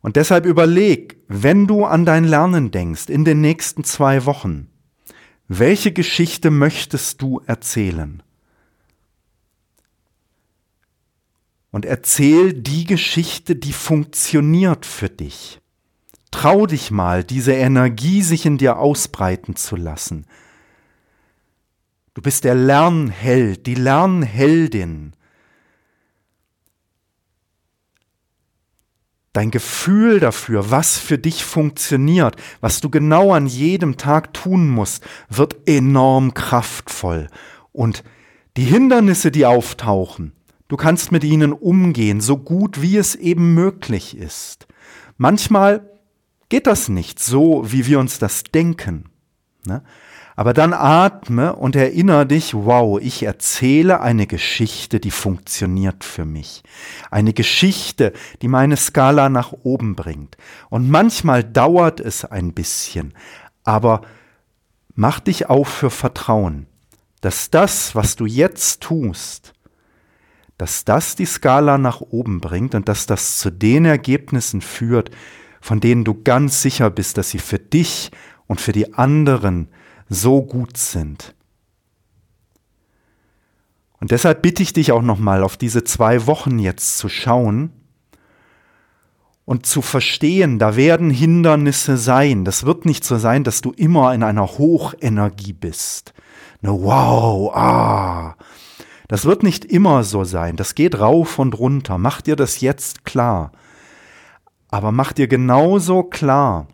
Und 0.01 0.17
deshalb 0.17 0.45
überleg, 0.45 1.17
wenn 1.27 1.67
du 1.67 1.85
an 1.85 2.05
dein 2.05 2.25
Lernen 2.25 2.71
denkst 2.71 3.07
in 3.07 3.23
den 3.23 3.39
nächsten 3.39 3.83
zwei 3.83 4.25
Wochen, 4.25 4.67
welche 5.47 5.91
Geschichte 5.91 6.49
möchtest 6.49 7.21
du 7.21 7.41
erzählen? 7.45 8.23
Und 11.71 11.85
erzähl 11.85 12.53
die 12.53 12.85
Geschichte, 12.85 13.55
die 13.55 13.73
funktioniert 13.73 14.85
für 14.85 15.09
dich. 15.09 15.59
Trau 16.29 16.65
dich 16.65 16.91
mal, 16.91 17.23
diese 17.23 17.53
Energie 17.53 18.21
sich 18.21 18.45
in 18.45 18.57
dir 18.57 18.77
ausbreiten 18.77 19.55
zu 19.55 19.75
lassen. 19.75 20.25
Du 22.13 22.21
bist 22.21 22.43
der 22.43 22.55
Lernheld, 22.55 23.67
die 23.67 23.75
Lernheldin. 23.75 25.13
Dein 29.33 29.49
Gefühl 29.49 30.19
dafür, 30.19 30.71
was 30.71 30.97
für 30.97 31.17
dich 31.17 31.45
funktioniert, 31.45 32.35
was 32.59 32.81
du 32.81 32.89
genau 32.89 33.31
an 33.31 33.47
jedem 33.47 33.95
Tag 33.95 34.33
tun 34.33 34.69
musst, 34.69 35.05
wird 35.29 35.69
enorm 35.69 36.33
kraftvoll. 36.33 37.27
Und 37.71 38.03
die 38.57 38.65
Hindernisse, 38.65 39.31
die 39.31 39.45
auftauchen, 39.45 40.33
Du 40.71 40.77
kannst 40.77 41.11
mit 41.11 41.25
ihnen 41.25 41.51
umgehen, 41.51 42.21
so 42.21 42.37
gut 42.37 42.81
wie 42.81 42.95
es 42.95 43.15
eben 43.15 43.53
möglich 43.53 44.15
ist. 44.15 44.67
Manchmal 45.17 45.81
geht 46.47 46.65
das 46.65 46.87
nicht 46.87 47.19
so, 47.19 47.69
wie 47.69 47.87
wir 47.87 47.99
uns 47.99 48.19
das 48.19 48.43
denken. 48.43 49.09
Ne? 49.65 49.83
Aber 50.37 50.53
dann 50.53 50.71
atme 50.71 51.57
und 51.57 51.75
erinnere 51.75 52.25
dich, 52.25 52.53
wow, 52.53 53.01
ich 53.01 53.23
erzähle 53.23 53.99
eine 53.99 54.27
Geschichte, 54.27 55.01
die 55.01 55.11
funktioniert 55.11 56.05
für 56.05 56.23
mich. 56.23 56.63
Eine 57.09 57.33
Geschichte, 57.33 58.13
die 58.41 58.47
meine 58.47 58.77
Skala 58.77 59.27
nach 59.27 59.51
oben 59.63 59.97
bringt. 59.97 60.37
Und 60.69 60.89
manchmal 60.89 61.43
dauert 61.43 61.99
es 61.99 62.23
ein 62.23 62.53
bisschen, 62.53 63.13
aber 63.65 64.03
mach 64.95 65.19
dich 65.19 65.49
auf 65.49 65.67
für 65.67 65.89
Vertrauen, 65.89 66.67
dass 67.19 67.49
das, 67.49 67.93
was 67.93 68.15
du 68.15 68.25
jetzt 68.25 68.79
tust, 68.79 69.53
dass 70.61 70.85
das 70.85 71.15
die 71.15 71.25
Skala 71.25 71.79
nach 71.79 72.01
oben 72.01 72.39
bringt 72.39 72.75
und 72.75 72.87
dass 72.87 73.07
das 73.07 73.39
zu 73.39 73.49
den 73.49 73.83
Ergebnissen 73.83 74.61
führt, 74.61 75.09
von 75.59 75.79
denen 75.79 76.03
du 76.03 76.21
ganz 76.21 76.61
sicher 76.61 76.91
bist, 76.91 77.17
dass 77.17 77.31
sie 77.31 77.39
für 77.39 77.57
dich 77.57 78.11
und 78.45 78.61
für 78.61 78.71
die 78.71 78.93
anderen 78.93 79.69
so 80.07 80.43
gut 80.43 80.77
sind. 80.77 81.33
Und 83.99 84.11
deshalb 84.11 84.43
bitte 84.43 84.61
ich 84.61 84.71
dich 84.71 84.91
auch 84.91 85.01
nochmal 85.01 85.43
auf 85.43 85.57
diese 85.57 85.83
zwei 85.83 86.27
Wochen 86.27 86.59
jetzt 86.59 86.99
zu 86.99 87.09
schauen 87.09 87.71
und 89.45 89.65
zu 89.65 89.81
verstehen, 89.81 90.59
da 90.59 90.75
werden 90.75 91.09
Hindernisse 91.09 91.97
sein. 91.97 92.45
Das 92.45 92.67
wird 92.67 92.85
nicht 92.85 93.03
so 93.03 93.17
sein, 93.17 93.43
dass 93.43 93.61
du 93.61 93.71
immer 93.71 94.13
in 94.13 94.21
einer 94.21 94.45
Hochenergie 94.59 95.53
bist. 95.53 96.13
Ne, 96.61 96.69
wow, 96.69 97.51
ah, 97.55 98.35
das 99.11 99.25
wird 99.25 99.43
nicht 99.43 99.65
immer 99.65 100.05
so 100.05 100.23
sein. 100.23 100.55
Das 100.55 100.73
geht 100.73 100.97
rauf 100.97 101.37
und 101.37 101.59
runter. 101.59 101.97
Mach 101.97 102.21
dir 102.21 102.37
das 102.37 102.61
jetzt 102.61 103.03
klar. 103.03 103.51
Aber 104.69 104.93
mach 104.93 105.11
dir 105.11 105.27
genauso 105.27 106.03
klar, 106.03 106.69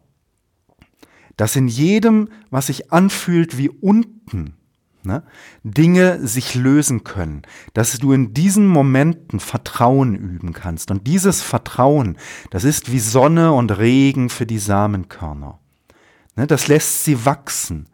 dass 1.36 1.56
in 1.56 1.68
jedem, 1.68 2.30
was 2.52 2.68
sich 2.68 2.94
anfühlt 2.94 3.58
wie 3.58 3.70
unten, 3.70 4.54
ne, 5.02 5.24
Dinge 5.64 6.28
sich 6.28 6.54
lösen 6.54 7.04
können, 7.04 7.42
dass 7.74 7.98
du 7.98 8.14
in 8.14 8.36
diesen 8.36 8.68
Momenten 8.68 9.40
Vertrauen 9.40 10.14
üben 10.14 10.54
kannst. 10.54 10.92
Und 10.92 11.08
dieses 11.08 11.42
Vertrauen, 11.42 12.18
das 12.52 12.66
ist 12.66 12.92
wie 12.92 13.00
Sonne 13.00 13.52
und 13.52 13.80
Regen 13.80 14.30
für 14.30 14.46
die 14.46 14.60
Samenkörner. 14.60 15.58
Ne, 16.36 16.46
das 16.46 16.68
lässt 16.68 17.04
sie 17.04 17.26
wachsen. 17.26 17.90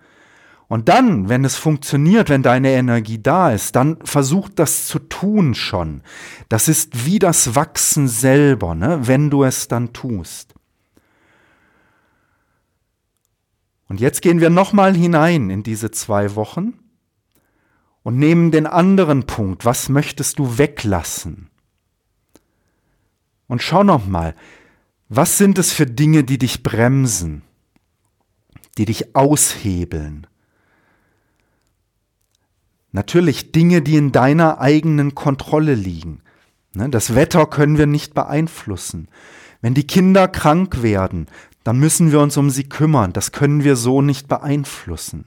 Und 0.67 0.89
dann, 0.89 1.29
wenn 1.29 1.45
es 1.45 1.55
funktioniert, 1.55 2.29
wenn 2.29 2.41
deine 2.41 2.71
Energie 2.71 3.21
da 3.21 3.51
ist, 3.51 3.75
dann 3.75 3.97
versuch 4.03 4.49
das 4.49 4.87
zu 4.87 4.99
tun 4.99 5.53
schon. 5.53 6.01
Das 6.49 6.67
ist 6.67 7.05
wie 7.05 7.19
das 7.19 7.55
Wachsen 7.55 8.07
selber, 8.07 8.73
ne, 8.73 8.99
wenn 9.03 9.29
du 9.29 9.43
es 9.43 9.67
dann 9.67 9.93
tust. 9.93 10.53
Und 13.87 13.99
jetzt 13.99 14.21
gehen 14.21 14.39
wir 14.39 14.49
nochmal 14.49 14.95
hinein 14.95 15.49
in 15.49 15.61
diese 15.61 15.91
zwei 15.91 16.35
Wochen 16.35 16.73
und 18.01 18.17
nehmen 18.17 18.51
den 18.51 18.65
anderen 18.65 19.27
Punkt. 19.27 19.65
Was 19.65 19.89
möchtest 19.89 20.39
du 20.39 20.57
weglassen? 20.57 21.49
Und 23.47 23.61
schau 23.61 23.83
nochmal, 23.83 24.35
was 25.09 25.37
sind 25.37 25.59
es 25.59 25.71
für 25.71 25.85
Dinge, 25.85 26.23
die 26.23 26.39
dich 26.39 26.63
bremsen, 26.63 27.43
die 28.77 28.85
dich 28.85 29.15
aushebeln? 29.15 30.25
Natürlich 32.93 33.51
Dinge, 33.51 33.81
die 33.81 33.97
in 33.97 34.11
deiner 34.11 34.61
eigenen 34.61 35.15
Kontrolle 35.15 35.73
liegen. 35.73 36.21
Ne, 36.73 36.89
das 36.89 37.15
Wetter 37.15 37.47
können 37.47 37.77
wir 37.77 37.87
nicht 37.87 38.13
beeinflussen. 38.13 39.09
Wenn 39.61 39.73
die 39.73 39.87
Kinder 39.87 40.27
krank 40.27 40.81
werden, 40.83 41.27
dann 41.63 41.79
müssen 41.79 42.11
wir 42.11 42.19
uns 42.19 42.37
um 42.37 42.49
sie 42.49 42.65
kümmern. 42.65 43.11
Das 43.11 43.31
können 43.31 43.63
wir 43.63 43.75
so 43.75 44.01
nicht 44.01 44.27
beeinflussen. 44.27 45.25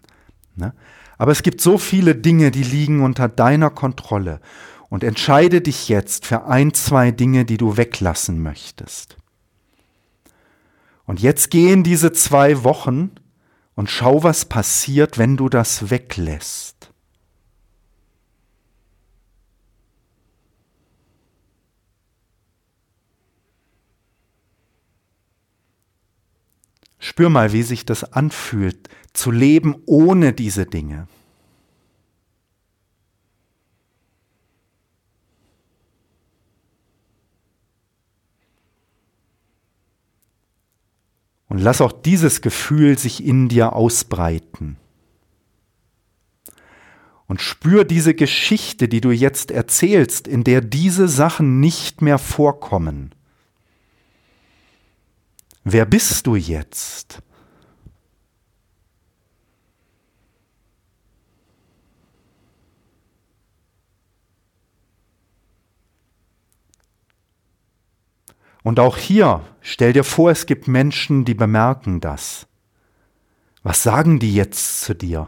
Ne? 0.55 0.75
Aber 1.19 1.33
es 1.33 1.43
gibt 1.43 1.61
so 1.61 1.77
viele 1.77 2.15
Dinge, 2.15 2.51
die 2.51 2.63
liegen 2.63 3.03
unter 3.03 3.29
deiner 3.29 3.71
Kontrolle. 3.71 4.41
Und 4.89 5.03
entscheide 5.03 5.61
dich 5.61 5.89
jetzt 5.89 6.25
für 6.25 6.45
ein, 6.45 6.73
zwei 6.73 7.11
Dinge, 7.11 7.45
die 7.45 7.57
du 7.57 7.77
weglassen 7.77 8.41
möchtest. 8.41 9.17
Und 11.05 11.21
jetzt 11.21 11.51
gehen 11.51 11.83
diese 11.83 12.13
zwei 12.13 12.63
Wochen 12.63 13.11
und 13.75 13.91
schau, 13.91 14.23
was 14.23 14.45
passiert, 14.45 15.19
wenn 15.19 15.37
du 15.37 15.49
das 15.49 15.91
weglässt. 15.91 16.76
Spür 27.07 27.31
mal, 27.31 27.53
wie 27.53 27.63
sich 27.63 27.87
das 27.87 28.15
anfühlt, 28.15 28.89
zu 29.13 29.31
leben 29.31 29.77
ohne 29.87 30.33
diese 30.33 30.67
Dinge. 30.67 31.07
Und 41.49 41.61
lass 41.61 41.81
auch 41.81 41.93
dieses 41.93 42.41
Gefühl 42.41 42.99
sich 42.99 43.25
in 43.25 43.49
dir 43.49 43.75
ausbreiten. 43.75 44.77
Und 47.29 47.41
spür 47.41 47.85
diese 47.85 48.15
Geschichte, 48.15 48.89
die 48.89 49.01
du 49.01 49.13
jetzt 49.13 49.53
erzählst, 49.53 50.27
in 50.27 50.43
der 50.43 50.61
diese 50.61 51.07
Sachen 51.07 51.61
nicht 51.61 52.03
mehr 52.03 52.19
vorkommen. 52.19 53.16
Wer 55.69 55.85
bist 55.85 56.29
du 56.29 56.37
jetzt? 56.37 57.21
Und 68.63 68.79
auch 68.79 68.97
hier, 68.97 69.43
stell 69.61 69.93
dir 69.93 70.05
vor, 70.05 70.31
es 70.31 70.47
gibt 70.47 70.69
Menschen, 70.69 71.25
die 71.25 71.35
bemerken 71.35 72.01
das. 72.01 72.47
Was 73.65 73.83
sagen 73.83 74.21
die 74.21 74.37
jetzt 74.37 74.83
zu 74.83 74.95
dir? 74.95 75.27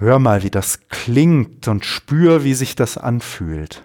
Hör 0.00 0.20
mal, 0.20 0.44
wie 0.44 0.50
das 0.50 0.88
klingt 0.88 1.66
und 1.66 1.84
spür, 1.84 2.44
wie 2.44 2.54
sich 2.54 2.76
das 2.76 2.96
anfühlt. 2.96 3.82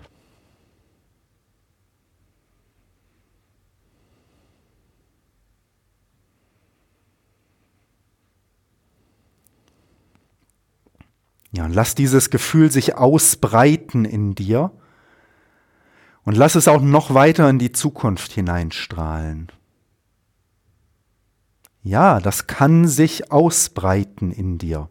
Ja, 11.52 11.66
und 11.66 11.74
lass 11.74 11.96
dieses 11.96 12.30
Gefühl 12.30 12.72
sich 12.72 12.96
ausbreiten 12.96 14.06
in 14.06 14.36
dir 14.36 14.72
und 16.24 16.38
lass 16.38 16.54
es 16.54 16.68
auch 16.68 16.82
noch 16.82 17.16
weiter 17.16 17.50
in 17.50 17.58
die 17.58 17.72
Zukunft 17.72 18.32
hineinstrahlen. 18.32 19.52
Ja, 21.82 22.20
das 22.20 22.46
kann 22.46 22.88
sich 22.88 23.32
ausbreiten 23.32 24.32
in 24.32 24.60
dir. 24.60 24.90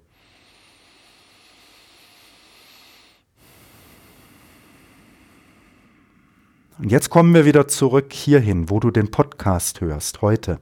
Jetzt 6.92 7.09
kommen 7.09 7.33
wir 7.33 7.46
wieder 7.46 7.68
zurück 7.68 8.12
hierhin, 8.12 8.68
wo 8.68 8.78
du 8.78 8.90
den 8.90 9.11
Podcast 9.11 9.81
hörst 9.81 10.20
heute. 10.20 10.61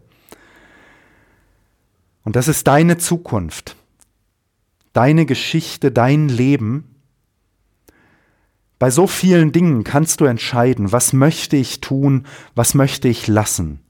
Und 2.23 2.37
das 2.37 2.47
ist 2.47 2.69
deine 2.69 2.99
Zukunft, 2.99 3.75
deine 4.93 5.27
Geschichte, 5.27 5.91
dein 5.91 6.29
Leben. 6.29 6.95
Bei 8.79 8.91
so 8.91 9.09
vielen 9.09 9.51
Dingen 9.51 9.83
kannst 9.83 10.21
du 10.21 10.25
entscheiden, 10.25 10.93
was 10.93 11.13
möchte 11.13 11.57
ich 11.57 11.81
tun, 11.81 12.29
was 12.55 12.75
möchte 12.75 13.09
ich 13.09 13.27
lassen. 13.27 13.81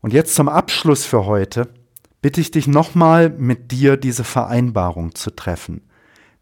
Und 0.00 0.12
jetzt 0.12 0.34
zum 0.34 0.48
Abschluss 0.48 1.04
für 1.04 1.24
heute 1.24 1.72
bitte 2.20 2.40
ich 2.40 2.50
dich 2.50 2.66
nochmal 2.66 3.30
mit 3.30 3.70
dir 3.70 3.96
diese 3.96 4.24
Vereinbarung 4.24 5.14
zu 5.14 5.30
treffen, 5.30 5.82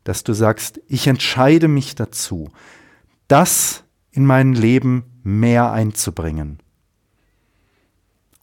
dass 0.05 0.25
du 0.25 0.33
sagst, 0.33 0.81
ich 0.89 1.07
entscheide 1.07 1.69
mich 1.69 1.97
dazu, 1.97 2.49
das 3.29 3.83
in 4.17 4.25
mein 4.25 4.55
Leben 4.55 5.05
mehr 5.23 5.73
einzubringen. 5.73 6.59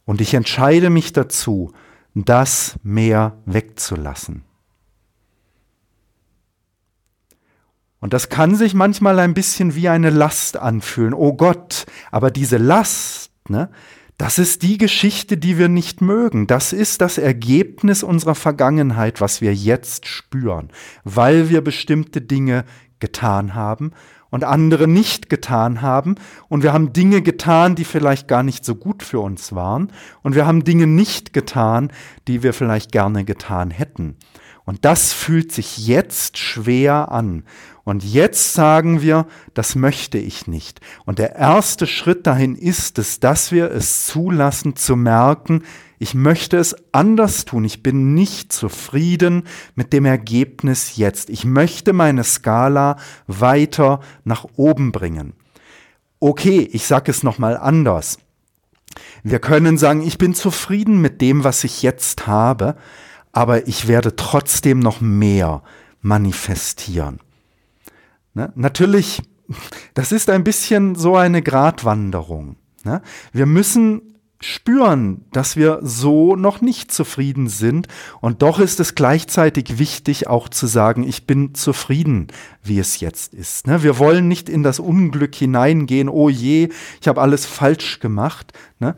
Und 0.04 0.20
ich 0.20 0.34
entscheide 0.34 0.88
mich 0.88 1.12
dazu, 1.12 1.72
das 2.14 2.78
mehr 2.84 3.36
wegzulassen. 3.44 4.44
Und 7.98 8.12
das 8.12 8.28
kann 8.28 8.54
sich 8.54 8.74
manchmal 8.74 9.18
ein 9.18 9.34
bisschen 9.34 9.74
wie 9.74 9.88
eine 9.88 10.10
Last 10.10 10.58
anfühlen. 10.58 11.14
Oh 11.14 11.32
Gott, 11.32 11.86
aber 12.12 12.30
diese 12.30 12.58
Last, 12.58 13.30
ne, 13.48 13.70
das 14.18 14.38
ist 14.38 14.62
die 14.62 14.78
Geschichte, 14.78 15.38
die 15.38 15.58
wir 15.58 15.68
nicht 15.68 16.02
mögen. 16.02 16.46
Das 16.46 16.72
ist 16.72 17.00
das 17.00 17.18
Ergebnis 17.18 18.04
unserer 18.04 18.36
Vergangenheit, 18.36 19.20
was 19.20 19.40
wir 19.40 19.54
jetzt 19.54 20.06
spüren, 20.06 20.70
weil 21.02 21.48
wir 21.48 21.62
bestimmte 21.62 22.20
Dinge 22.20 22.64
getan 23.00 23.54
haben 23.54 23.92
und 24.34 24.42
andere 24.42 24.88
nicht 24.88 25.30
getan 25.30 25.80
haben. 25.80 26.16
Und 26.48 26.64
wir 26.64 26.72
haben 26.72 26.92
Dinge 26.92 27.22
getan, 27.22 27.76
die 27.76 27.84
vielleicht 27.84 28.26
gar 28.26 28.42
nicht 28.42 28.64
so 28.64 28.74
gut 28.74 29.04
für 29.04 29.20
uns 29.20 29.54
waren. 29.54 29.92
Und 30.24 30.34
wir 30.34 30.44
haben 30.44 30.64
Dinge 30.64 30.88
nicht 30.88 31.32
getan, 31.32 31.92
die 32.26 32.42
wir 32.42 32.52
vielleicht 32.52 32.90
gerne 32.90 33.24
getan 33.24 33.70
hätten. 33.70 34.16
Und 34.64 34.84
das 34.84 35.12
fühlt 35.12 35.52
sich 35.52 35.86
jetzt 35.86 36.36
schwer 36.36 37.12
an. 37.12 37.44
Und 37.84 38.02
jetzt 38.02 38.54
sagen 38.54 39.02
wir, 39.02 39.28
das 39.52 39.76
möchte 39.76 40.18
ich 40.18 40.48
nicht. 40.48 40.80
Und 41.04 41.20
der 41.20 41.36
erste 41.36 41.86
Schritt 41.86 42.26
dahin 42.26 42.56
ist 42.56 42.98
es, 42.98 43.20
dass 43.20 43.52
wir 43.52 43.70
es 43.70 44.04
zulassen 44.04 44.74
zu 44.74 44.96
merken, 44.96 45.62
ich 45.98 46.14
möchte 46.14 46.56
es 46.56 46.74
anders 46.92 47.44
tun. 47.44 47.64
Ich 47.64 47.82
bin 47.82 48.14
nicht 48.14 48.52
zufrieden 48.52 49.44
mit 49.74 49.92
dem 49.92 50.04
Ergebnis 50.04 50.96
jetzt. 50.96 51.30
Ich 51.30 51.44
möchte 51.44 51.92
meine 51.92 52.24
Skala 52.24 52.96
weiter 53.26 54.00
nach 54.24 54.46
oben 54.56 54.92
bringen. 54.92 55.34
Okay, 56.20 56.68
ich 56.72 56.86
sage 56.86 57.10
es 57.10 57.22
nochmal 57.22 57.56
anders. 57.56 58.18
Wir 59.22 59.38
können 59.38 59.78
sagen, 59.78 60.02
ich 60.02 60.18
bin 60.18 60.34
zufrieden 60.34 61.00
mit 61.00 61.20
dem, 61.20 61.44
was 61.44 61.64
ich 61.64 61.82
jetzt 61.82 62.26
habe, 62.26 62.76
aber 63.32 63.66
ich 63.66 63.88
werde 63.88 64.16
trotzdem 64.16 64.78
noch 64.78 65.00
mehr 65.00 65.62
manifestieren. 66.00 67.20
Ne? 68.34 68.52
Natürlich, 68.54 69.22
das 69.94 70.12
ist 70.12 70.30
ein 70.30 70.44
bisschen 70.44 70.94
so 70.94 71.16
eine 71.16 71.42
Gratwanderung. 71.42 72.56
Ne? 72.84 73.02
Wir 73.32 73.46
müssen 73.46 74.13
spüren, 74.44 75.24
dass 75.32 75.56
wir 75.56 75.80
so 75.82 76.36
noch 76.36 76.60
nicht 76.60 76.92
zufrieden 76.92 77.48
sind. 77.48 77.88
Und 78.20 78.42
doch 78.42 78.58
ist 78.58 78.80
es 78.80 78.94
gleichzeitig 78.94 79.78
wichtig, 79.78 80.26
auch 80.28 80.48
zu 80.48 80.66
sagen, 80.66 81.02
ich 81.02 81.26
bin 81.26 81.54
zufrieden, 81.54 82.28
wie 82.62 82.78
es 82.78 83.00
jetzt 83.00 83.34
ist. 83.34 83.66
Ne? 83.66 83.82
Wir 83.82 83.98
wollen 83.98 84.28
nicht 84.28 84.48
in 84.48 84.62
das 84.62 84.78
Unglück 84.78 85.34
hineingehen, 85.34 86.08
oh 86.08 86.28
je, 86.28 86.68
ich 87.00 87.08
habe 87.08 87.20
alles 87.20 87.46
falsch 87.46 88.00
gemacht. 88.00 88.52
Ne? 88.78 88.94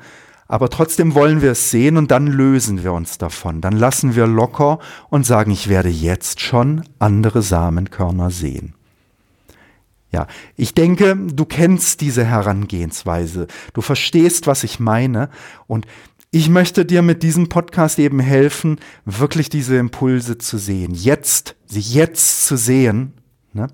Aber 0.49 0.71
trotzdem 0.71 1.15
wollen 1.15 1.43
wir 1.43 1.53
es 1.53 1.71
sehen 1.71 1.97
und 1.97 2.11
dann 2.11 2.29
lösen 2.29 2.85
wir 2.85 2.93
uns 2.93 3.19
davon. 3.19 3.61
Dann 3.61 3.77
lassen 3.77 4.15
wir 4.15 4.27
locker 4.27 4.79
und 5.11 5.27
sagen, 5.27 5.51
ich 5.51 5.69
werde 5.69 5.89
jetzt 5.89 6.41
schon 6.41 6.85
andere 6.99 7.43
Samenkörner 7.43 8.31
sehen. 8.31 8.76
Ja, 10.17 10.29
ich 10.57 10.73
denke, 10.73 11.15
du 11.15 11.45
kennst 11.45 12.01
diese 12.01 12.25
Herangehensweise. 12.25 13.49
Du 13.75 13.83
verstehst, 13.83 14.47
was 14.47 14.65
ich 14.65 14.81
meine. 14.81 15.29
Und 15.67 15.87
ich 16.31 16.49
möchte 16.49 16.87
dir 16.87 17.03
mit 17.03 17.23
diesem 17.23 17.51
Podcast 17.51 17.99
eben 17.99 18.19
helfen, 18.21 18.79
wirklich 19.05 19.51
diese 19.51 19.77
Impulse 19.77 20.39
zu 20.39 20.57
sehen. 20.57 20.95
Jetzt 20.95 21.55
sie 21.67 21.81
jetzt 21.81 22.47
zu 22.47 22.57
sehen, 22.57 23.13
ne? 23.53 23.67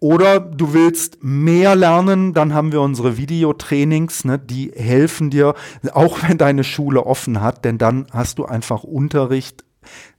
Oder 0.00 0.38
du 0.38 0.74
willst 0.74 1.18
mehr 1.22 1.74
lernen, 1.74 2.32
dann 2.32 2.54
haben 2.54 2.70
wir 2.70 2.80
unsere 2.80 3.16
Videotrainings, 3.16 4.24
ne, 4.24 4.38
die 4.38 4.70
helfen 4.74 5.30
dir, 5.30 5.54
auch 5.92 6.22
wenn 6.22 6.38
deine 6.38 6.62
Schule 6.62 7.04
offen 7.04 7.40
hat, 7.40 7.64
denn 7.64 7.78
dann 7.78 8.06
hast 8.12 8.38
du 8.38 8.44
einfach 8.44 8.84
Unterricht, 8.84 9.64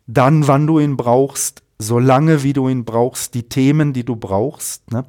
dann 0.05 0.47
wann 0.47 0.67
du 0.67 0.79
ihn 0.79 0.97
brauchst, 0.97 1.63
so 1.77 1.97
lange 1.97 2.43
wie 2.43 2.51
du 2.51 2.67
ihn 2.67 2.83
brauchst, 2.83 3.35
die 3.35 3.43
Themen, 3.43 3.93
die 3.93 4.03
du 4.03 4.17
brauchst. 4.17 4.91
Ne? 4.91 5.05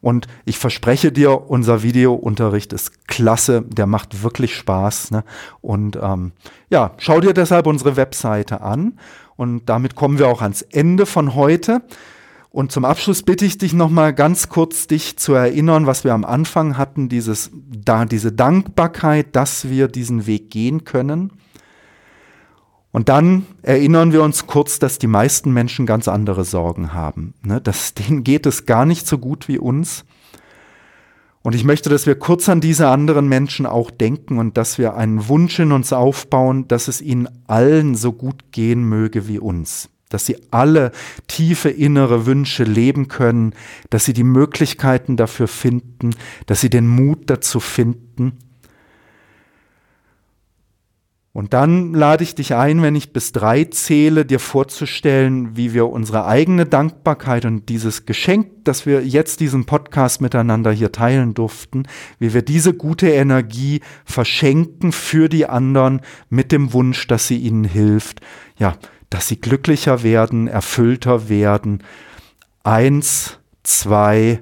Und 0.00 0.26
ich 0.44 0.58
verspreche 0.58 1.12
dir, 1.12 1.48
unser 1.48 1.82
Videounterricht 1.82 2.72
ist 2.72 3.06
klasse, 3.06 3.62
der 3.62 3.86
macht 3.86 4.22
wirklich 4.22 4.56
Spaß. 4.56 5.12
Ne? 5.12 5.24
Und 5.60 5.98
ähm, 6.02 6.32
ja, 6.68 6.92
schau 6.96 7.20
dir 7.20 7.34
deshalb 7.34 7.66
unsere 7.66 7.96
Webseite 7.96 8.60
an. 8.62 8.98
Und 9.36 9.68
damit 9.68 9.94
kommen 9.94 10.18
wir 10.18 10.28
auch 10.28 10.42
ans 10.42 10.62
Ende 10.62 11.06
von 11.06 11.34
heute. 11.34 11.82
Und 12.50 12.72
zum 12.72 12.84
Abschluss 12.84 13.22
bitte 13.22 13.44
ich 13.44 13.58
dich 13.58 13.72
nochmal 13.72 14.12
ganz 14.12 14.48
kurz 14.48 14.88
dich 14.88 15.16
zu 15.16 15.34
erinnern, 15.34 15.86
was 15.86 16.02
wir 16.02 16.12
am 16.12 16.24
Anfang 16.24 16.76
hatten, 16.76 17.08
dieses, 17.08 17.50
da, 17.54 18.04
diese 18.04 18.32
Dankbarkeit, 18.32 19.36
dass 19.36 19.70
wir 19.70 19.86
diesen 19.86 20.26
Weg 20.26 20.50
gehen 20.50 20.84
können. 20.84 21.32
Und 22.90 23.08
dann 23.08 23.46
erinnern 23.62 24.12
wir 24.12 24.24
uns 24.24 24.48
kurz, 24.48 24.80
dass 24.80 24.98
die 24.98 25.06
meisten 25.06 25.52
Menschen 25.52 25.86
ganz 25.86 26.08
andere 26.08 26.44
Sorgen 26.44 26.92
haben. 26.92 27.34
Ne? 27.42 27.60
Dass, 27.60 27.94
denen 27.94 28.24
geht 28.24 28.46
es 28.46 28.66
gar 28.66 28.84
nicht 28.84 29.06
so 29.06 29.18
gut 29.18 29.46
wie 29.46 29.58
uns. 29.58 30.04
Und 31.42 31.54
ich 31.54 31.62
möchte, 31.62 31.88
dass 31.88 32.04
wir 32.04 32.16
kurz 32.16 32.48
an 32.48 32.60
diese 32.60 32.88
anderen 32.88 33.28
Menschen 33.28 33.64
auch 33.64 33.92
denken 33.92 34.38
und 34.38 34.56
dass 34.56 34.76
wir 34.76 34.96
einen 34.96 35.28
Wunsch 35.28 35.60
in 35.60 35.70
uns 35.70 35.92
aufbauen, 35.92 36.66
dass 36.66 36.88
es 36.88 37.00
ihnen 37.00 37.28
allen 37.46 37.94
so 37.94 38.12
gut 38.12 38.50
gehen 38.50 38.82
möge 38.82 39.28
wie 39.28 39.38
uns 39.38 39.88
dass 40.10 40.26
sie 40.26 40.36
alle 40.50 40.92
tiefe 41.26 41.70
innere 41.70 42.26
Wünsche 42.26 42.64
leben 42.64 43.08
können, 43.08 43.54
dass 43.88 44.04
sie 44.04 44.12
die 44.12 44.24
Möglichkeiten 44.24 45.16
dafür 45.16 45.48
finden, 45.48 46.10
dass 46.44 46.60
sie 46.60 46.70
den 46.70 46.86
Mut 46.86 47.30
dazu 47.30 47.60
finden. 47.60 48.38
Und 51.32 51.54
dann 51.54 51.94
lade 51.94 52.24
ich 52.24 52.34
dich 52.34 52.56
ein, 52.56 52.82
wenn 52.82 52.96
ich 52.96 53.12
bis 53.12 53.30
drei 53.30 53.62
zähle, 53.64 54.24
dir 54.24 54.40
vorzustellen, 54.40 55.56
wie 55.56 55.72
wir 55.72 55.88
unsere 55.88 56.26
eigene 56.26 56.66
Dankbarkeit 56.66 57.44
und 57.44 57.68
dieses 57.68 58.04
Geschenk, 58.04 58.64
dass 58.64 58.84
wir 58.84 59.06
jetzt 59.06 59.38
diesen 59.38 59.64
Podcast 59.64 60.20
miteinander 60.20 60.72
hier 60.72 60.90
teilen 60.90 61.34
durften, 61.34 61.84
wie 62.18 62.34
wir 62.34 62.42
diese 62.42 62.74
gute 62.74 63.10
Energie 63.10 63.80
verschenken 64.04 64.90
für 64.90 65.28
die 65.28 65.46
anderen 65.46 66.00
mit 66.30 66.50
dem 66.50 66.72
Wunsch, 66.72 67.06
dass 67.06 67.28
sie 67.28 67.38
ihnen 67.38 67.64
hilft. 67.64 68.20
Ja, 68.58 68.76
dass 69.10 69.26
sie 69.26 69.40
glücklicher 69.40 70.02
werden, 70.02 70.46
erfüllter 70.46 71.28
werden. 71.28 71.82
Eins, 72.62 73.38
zwei, 73.64 74.40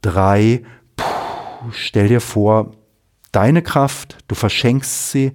drei. 0.00 0.64
Puh, 0.96 1.70
stell 1.72 2.08
dir 2.08 2.20
vor, 2.20 2.72
deine 3.32 3.62
Kraft, 3.62 4.18
du 4.26 4.34
verschenkst 4.34 5.10
sie. 5.10 5.32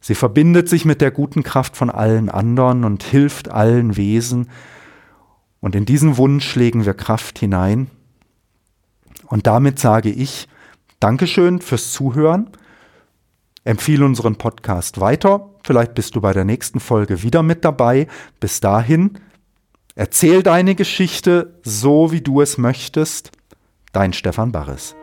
Sie 0.00 0.14
verbindet 0.14 0.68
sich 0.68 0.84
mit 0.84 1.00
der 1.00 1.10
guten 1.10 1.42
Kraft 1.42 1.76
von 1.76 1.90
allen 1.90 2.28
anderen 2.28 2.84
und 2.84 3.02
hilft 3.02 3.50
allen 3.50 3.96
Wesen. 3.96 4.48
Und 5.60 5.74
in 5.74 5.84
diesen 5.84 6.16
Wunsch 6.16 6.54
legen 6.54 6.86
wir 6.86 6.94
Kraft 6.94 7.38
hinein. 7.38 7.88
Und 9.26 9.46
damit 9.46 9.78
sage 9.78 10.10
ich 10.10 10.48
Dankeschön 11.00 11.60
fürs 11.60 11.92
Zuhören. 11.92 12.50
Empfehle 13.64 14.04
unseren 14.04 14.36
Podcast 14.36 15.00
weiter. 15.00 15.50
Vielleicht 15.68 15.94
bist 15.94 16.16
du 16.16 16.20
bei 16.22 16.32
der 16.32 16.46
nächsten 16.46 16.80
Folge 16.80 17.22
wieder 17.22 17.42
mit 17.42 17.62
dabei. 17.62 18.06
Bis 18.40 18.60
dahin, 18.60 19.18
erzähl 19.96 20.42
deine 20.42 20.74
Geschichte 20.74 21.52
so, 21.62 22.10
wie 22.10 22.22
du 22.22 22.40
es 22.40 22.56
möchtest. 22.56 23.32
Dein 23.92 24.14
Stefan 24.14 24.50
Barres. 24.50 24.96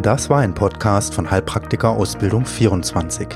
Das 0.00 0.30
war 0.30 0.38
ein 0.38 0.54
Podcast 0.54 1.12
von 1.12 1.30
Heilpraktiker 1.30 1.90
Ausbildung 1.90 2.46
24. 2.46 3.28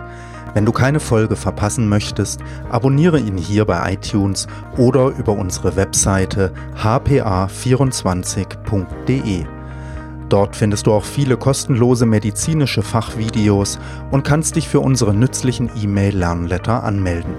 Wenn 0.55 0.65
du 0.65 0.73
keine 0.73 1.01
Folge 1.01 1.37
verpassen 1.37 1.87
möchtest, 1.87 2.41
abonniere 2.71 3.19
ihn 3.19 3.37
hier 3.37 3.67
bei 3.67 3.93
iTunes 3.93 4.47
oder 4.79 5.09
über 5.09 5.33
unsere 5.33 5.77
Webseite 5.77 6.55
hpa24.de. 6.79 9.45
Dort 10.33 10.57
findest 10.57 10.87
du 10.87 10.95
auch 10.95 11.05
viele 11.05 11.37
kostenlose 11.37 12.07
medizinische 12.07 12.81
Fachvideos 12.81 13.79
und 14.11 14.25
kannst 14.25 14.57
dich 14.57 14.67
für 14.67 14.81
unsere 14.81 15.13
nützlichen 15.13 15.71
E-Mail-Lernletter 15.77 16.85
anmelden. 16.85 17.35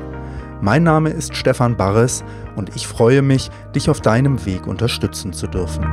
Mein 0.61 0.83
Name 0.83 1.09
ist 1.09 1.35
Stefan 1.35 1.75
Barres 1.75 2.23
und 2.55 2.75
ich 2.75 2.85
freue 2.85 3.23
mich, 3.23 3.49
dich 3.73 3.89
auf 3.89 3.99
deinem 3.99 4.45
Weg 4.45 4.67
unterstützen 4.67 5.33
zu 5.33 5.47
dürfen. 5.47 5.83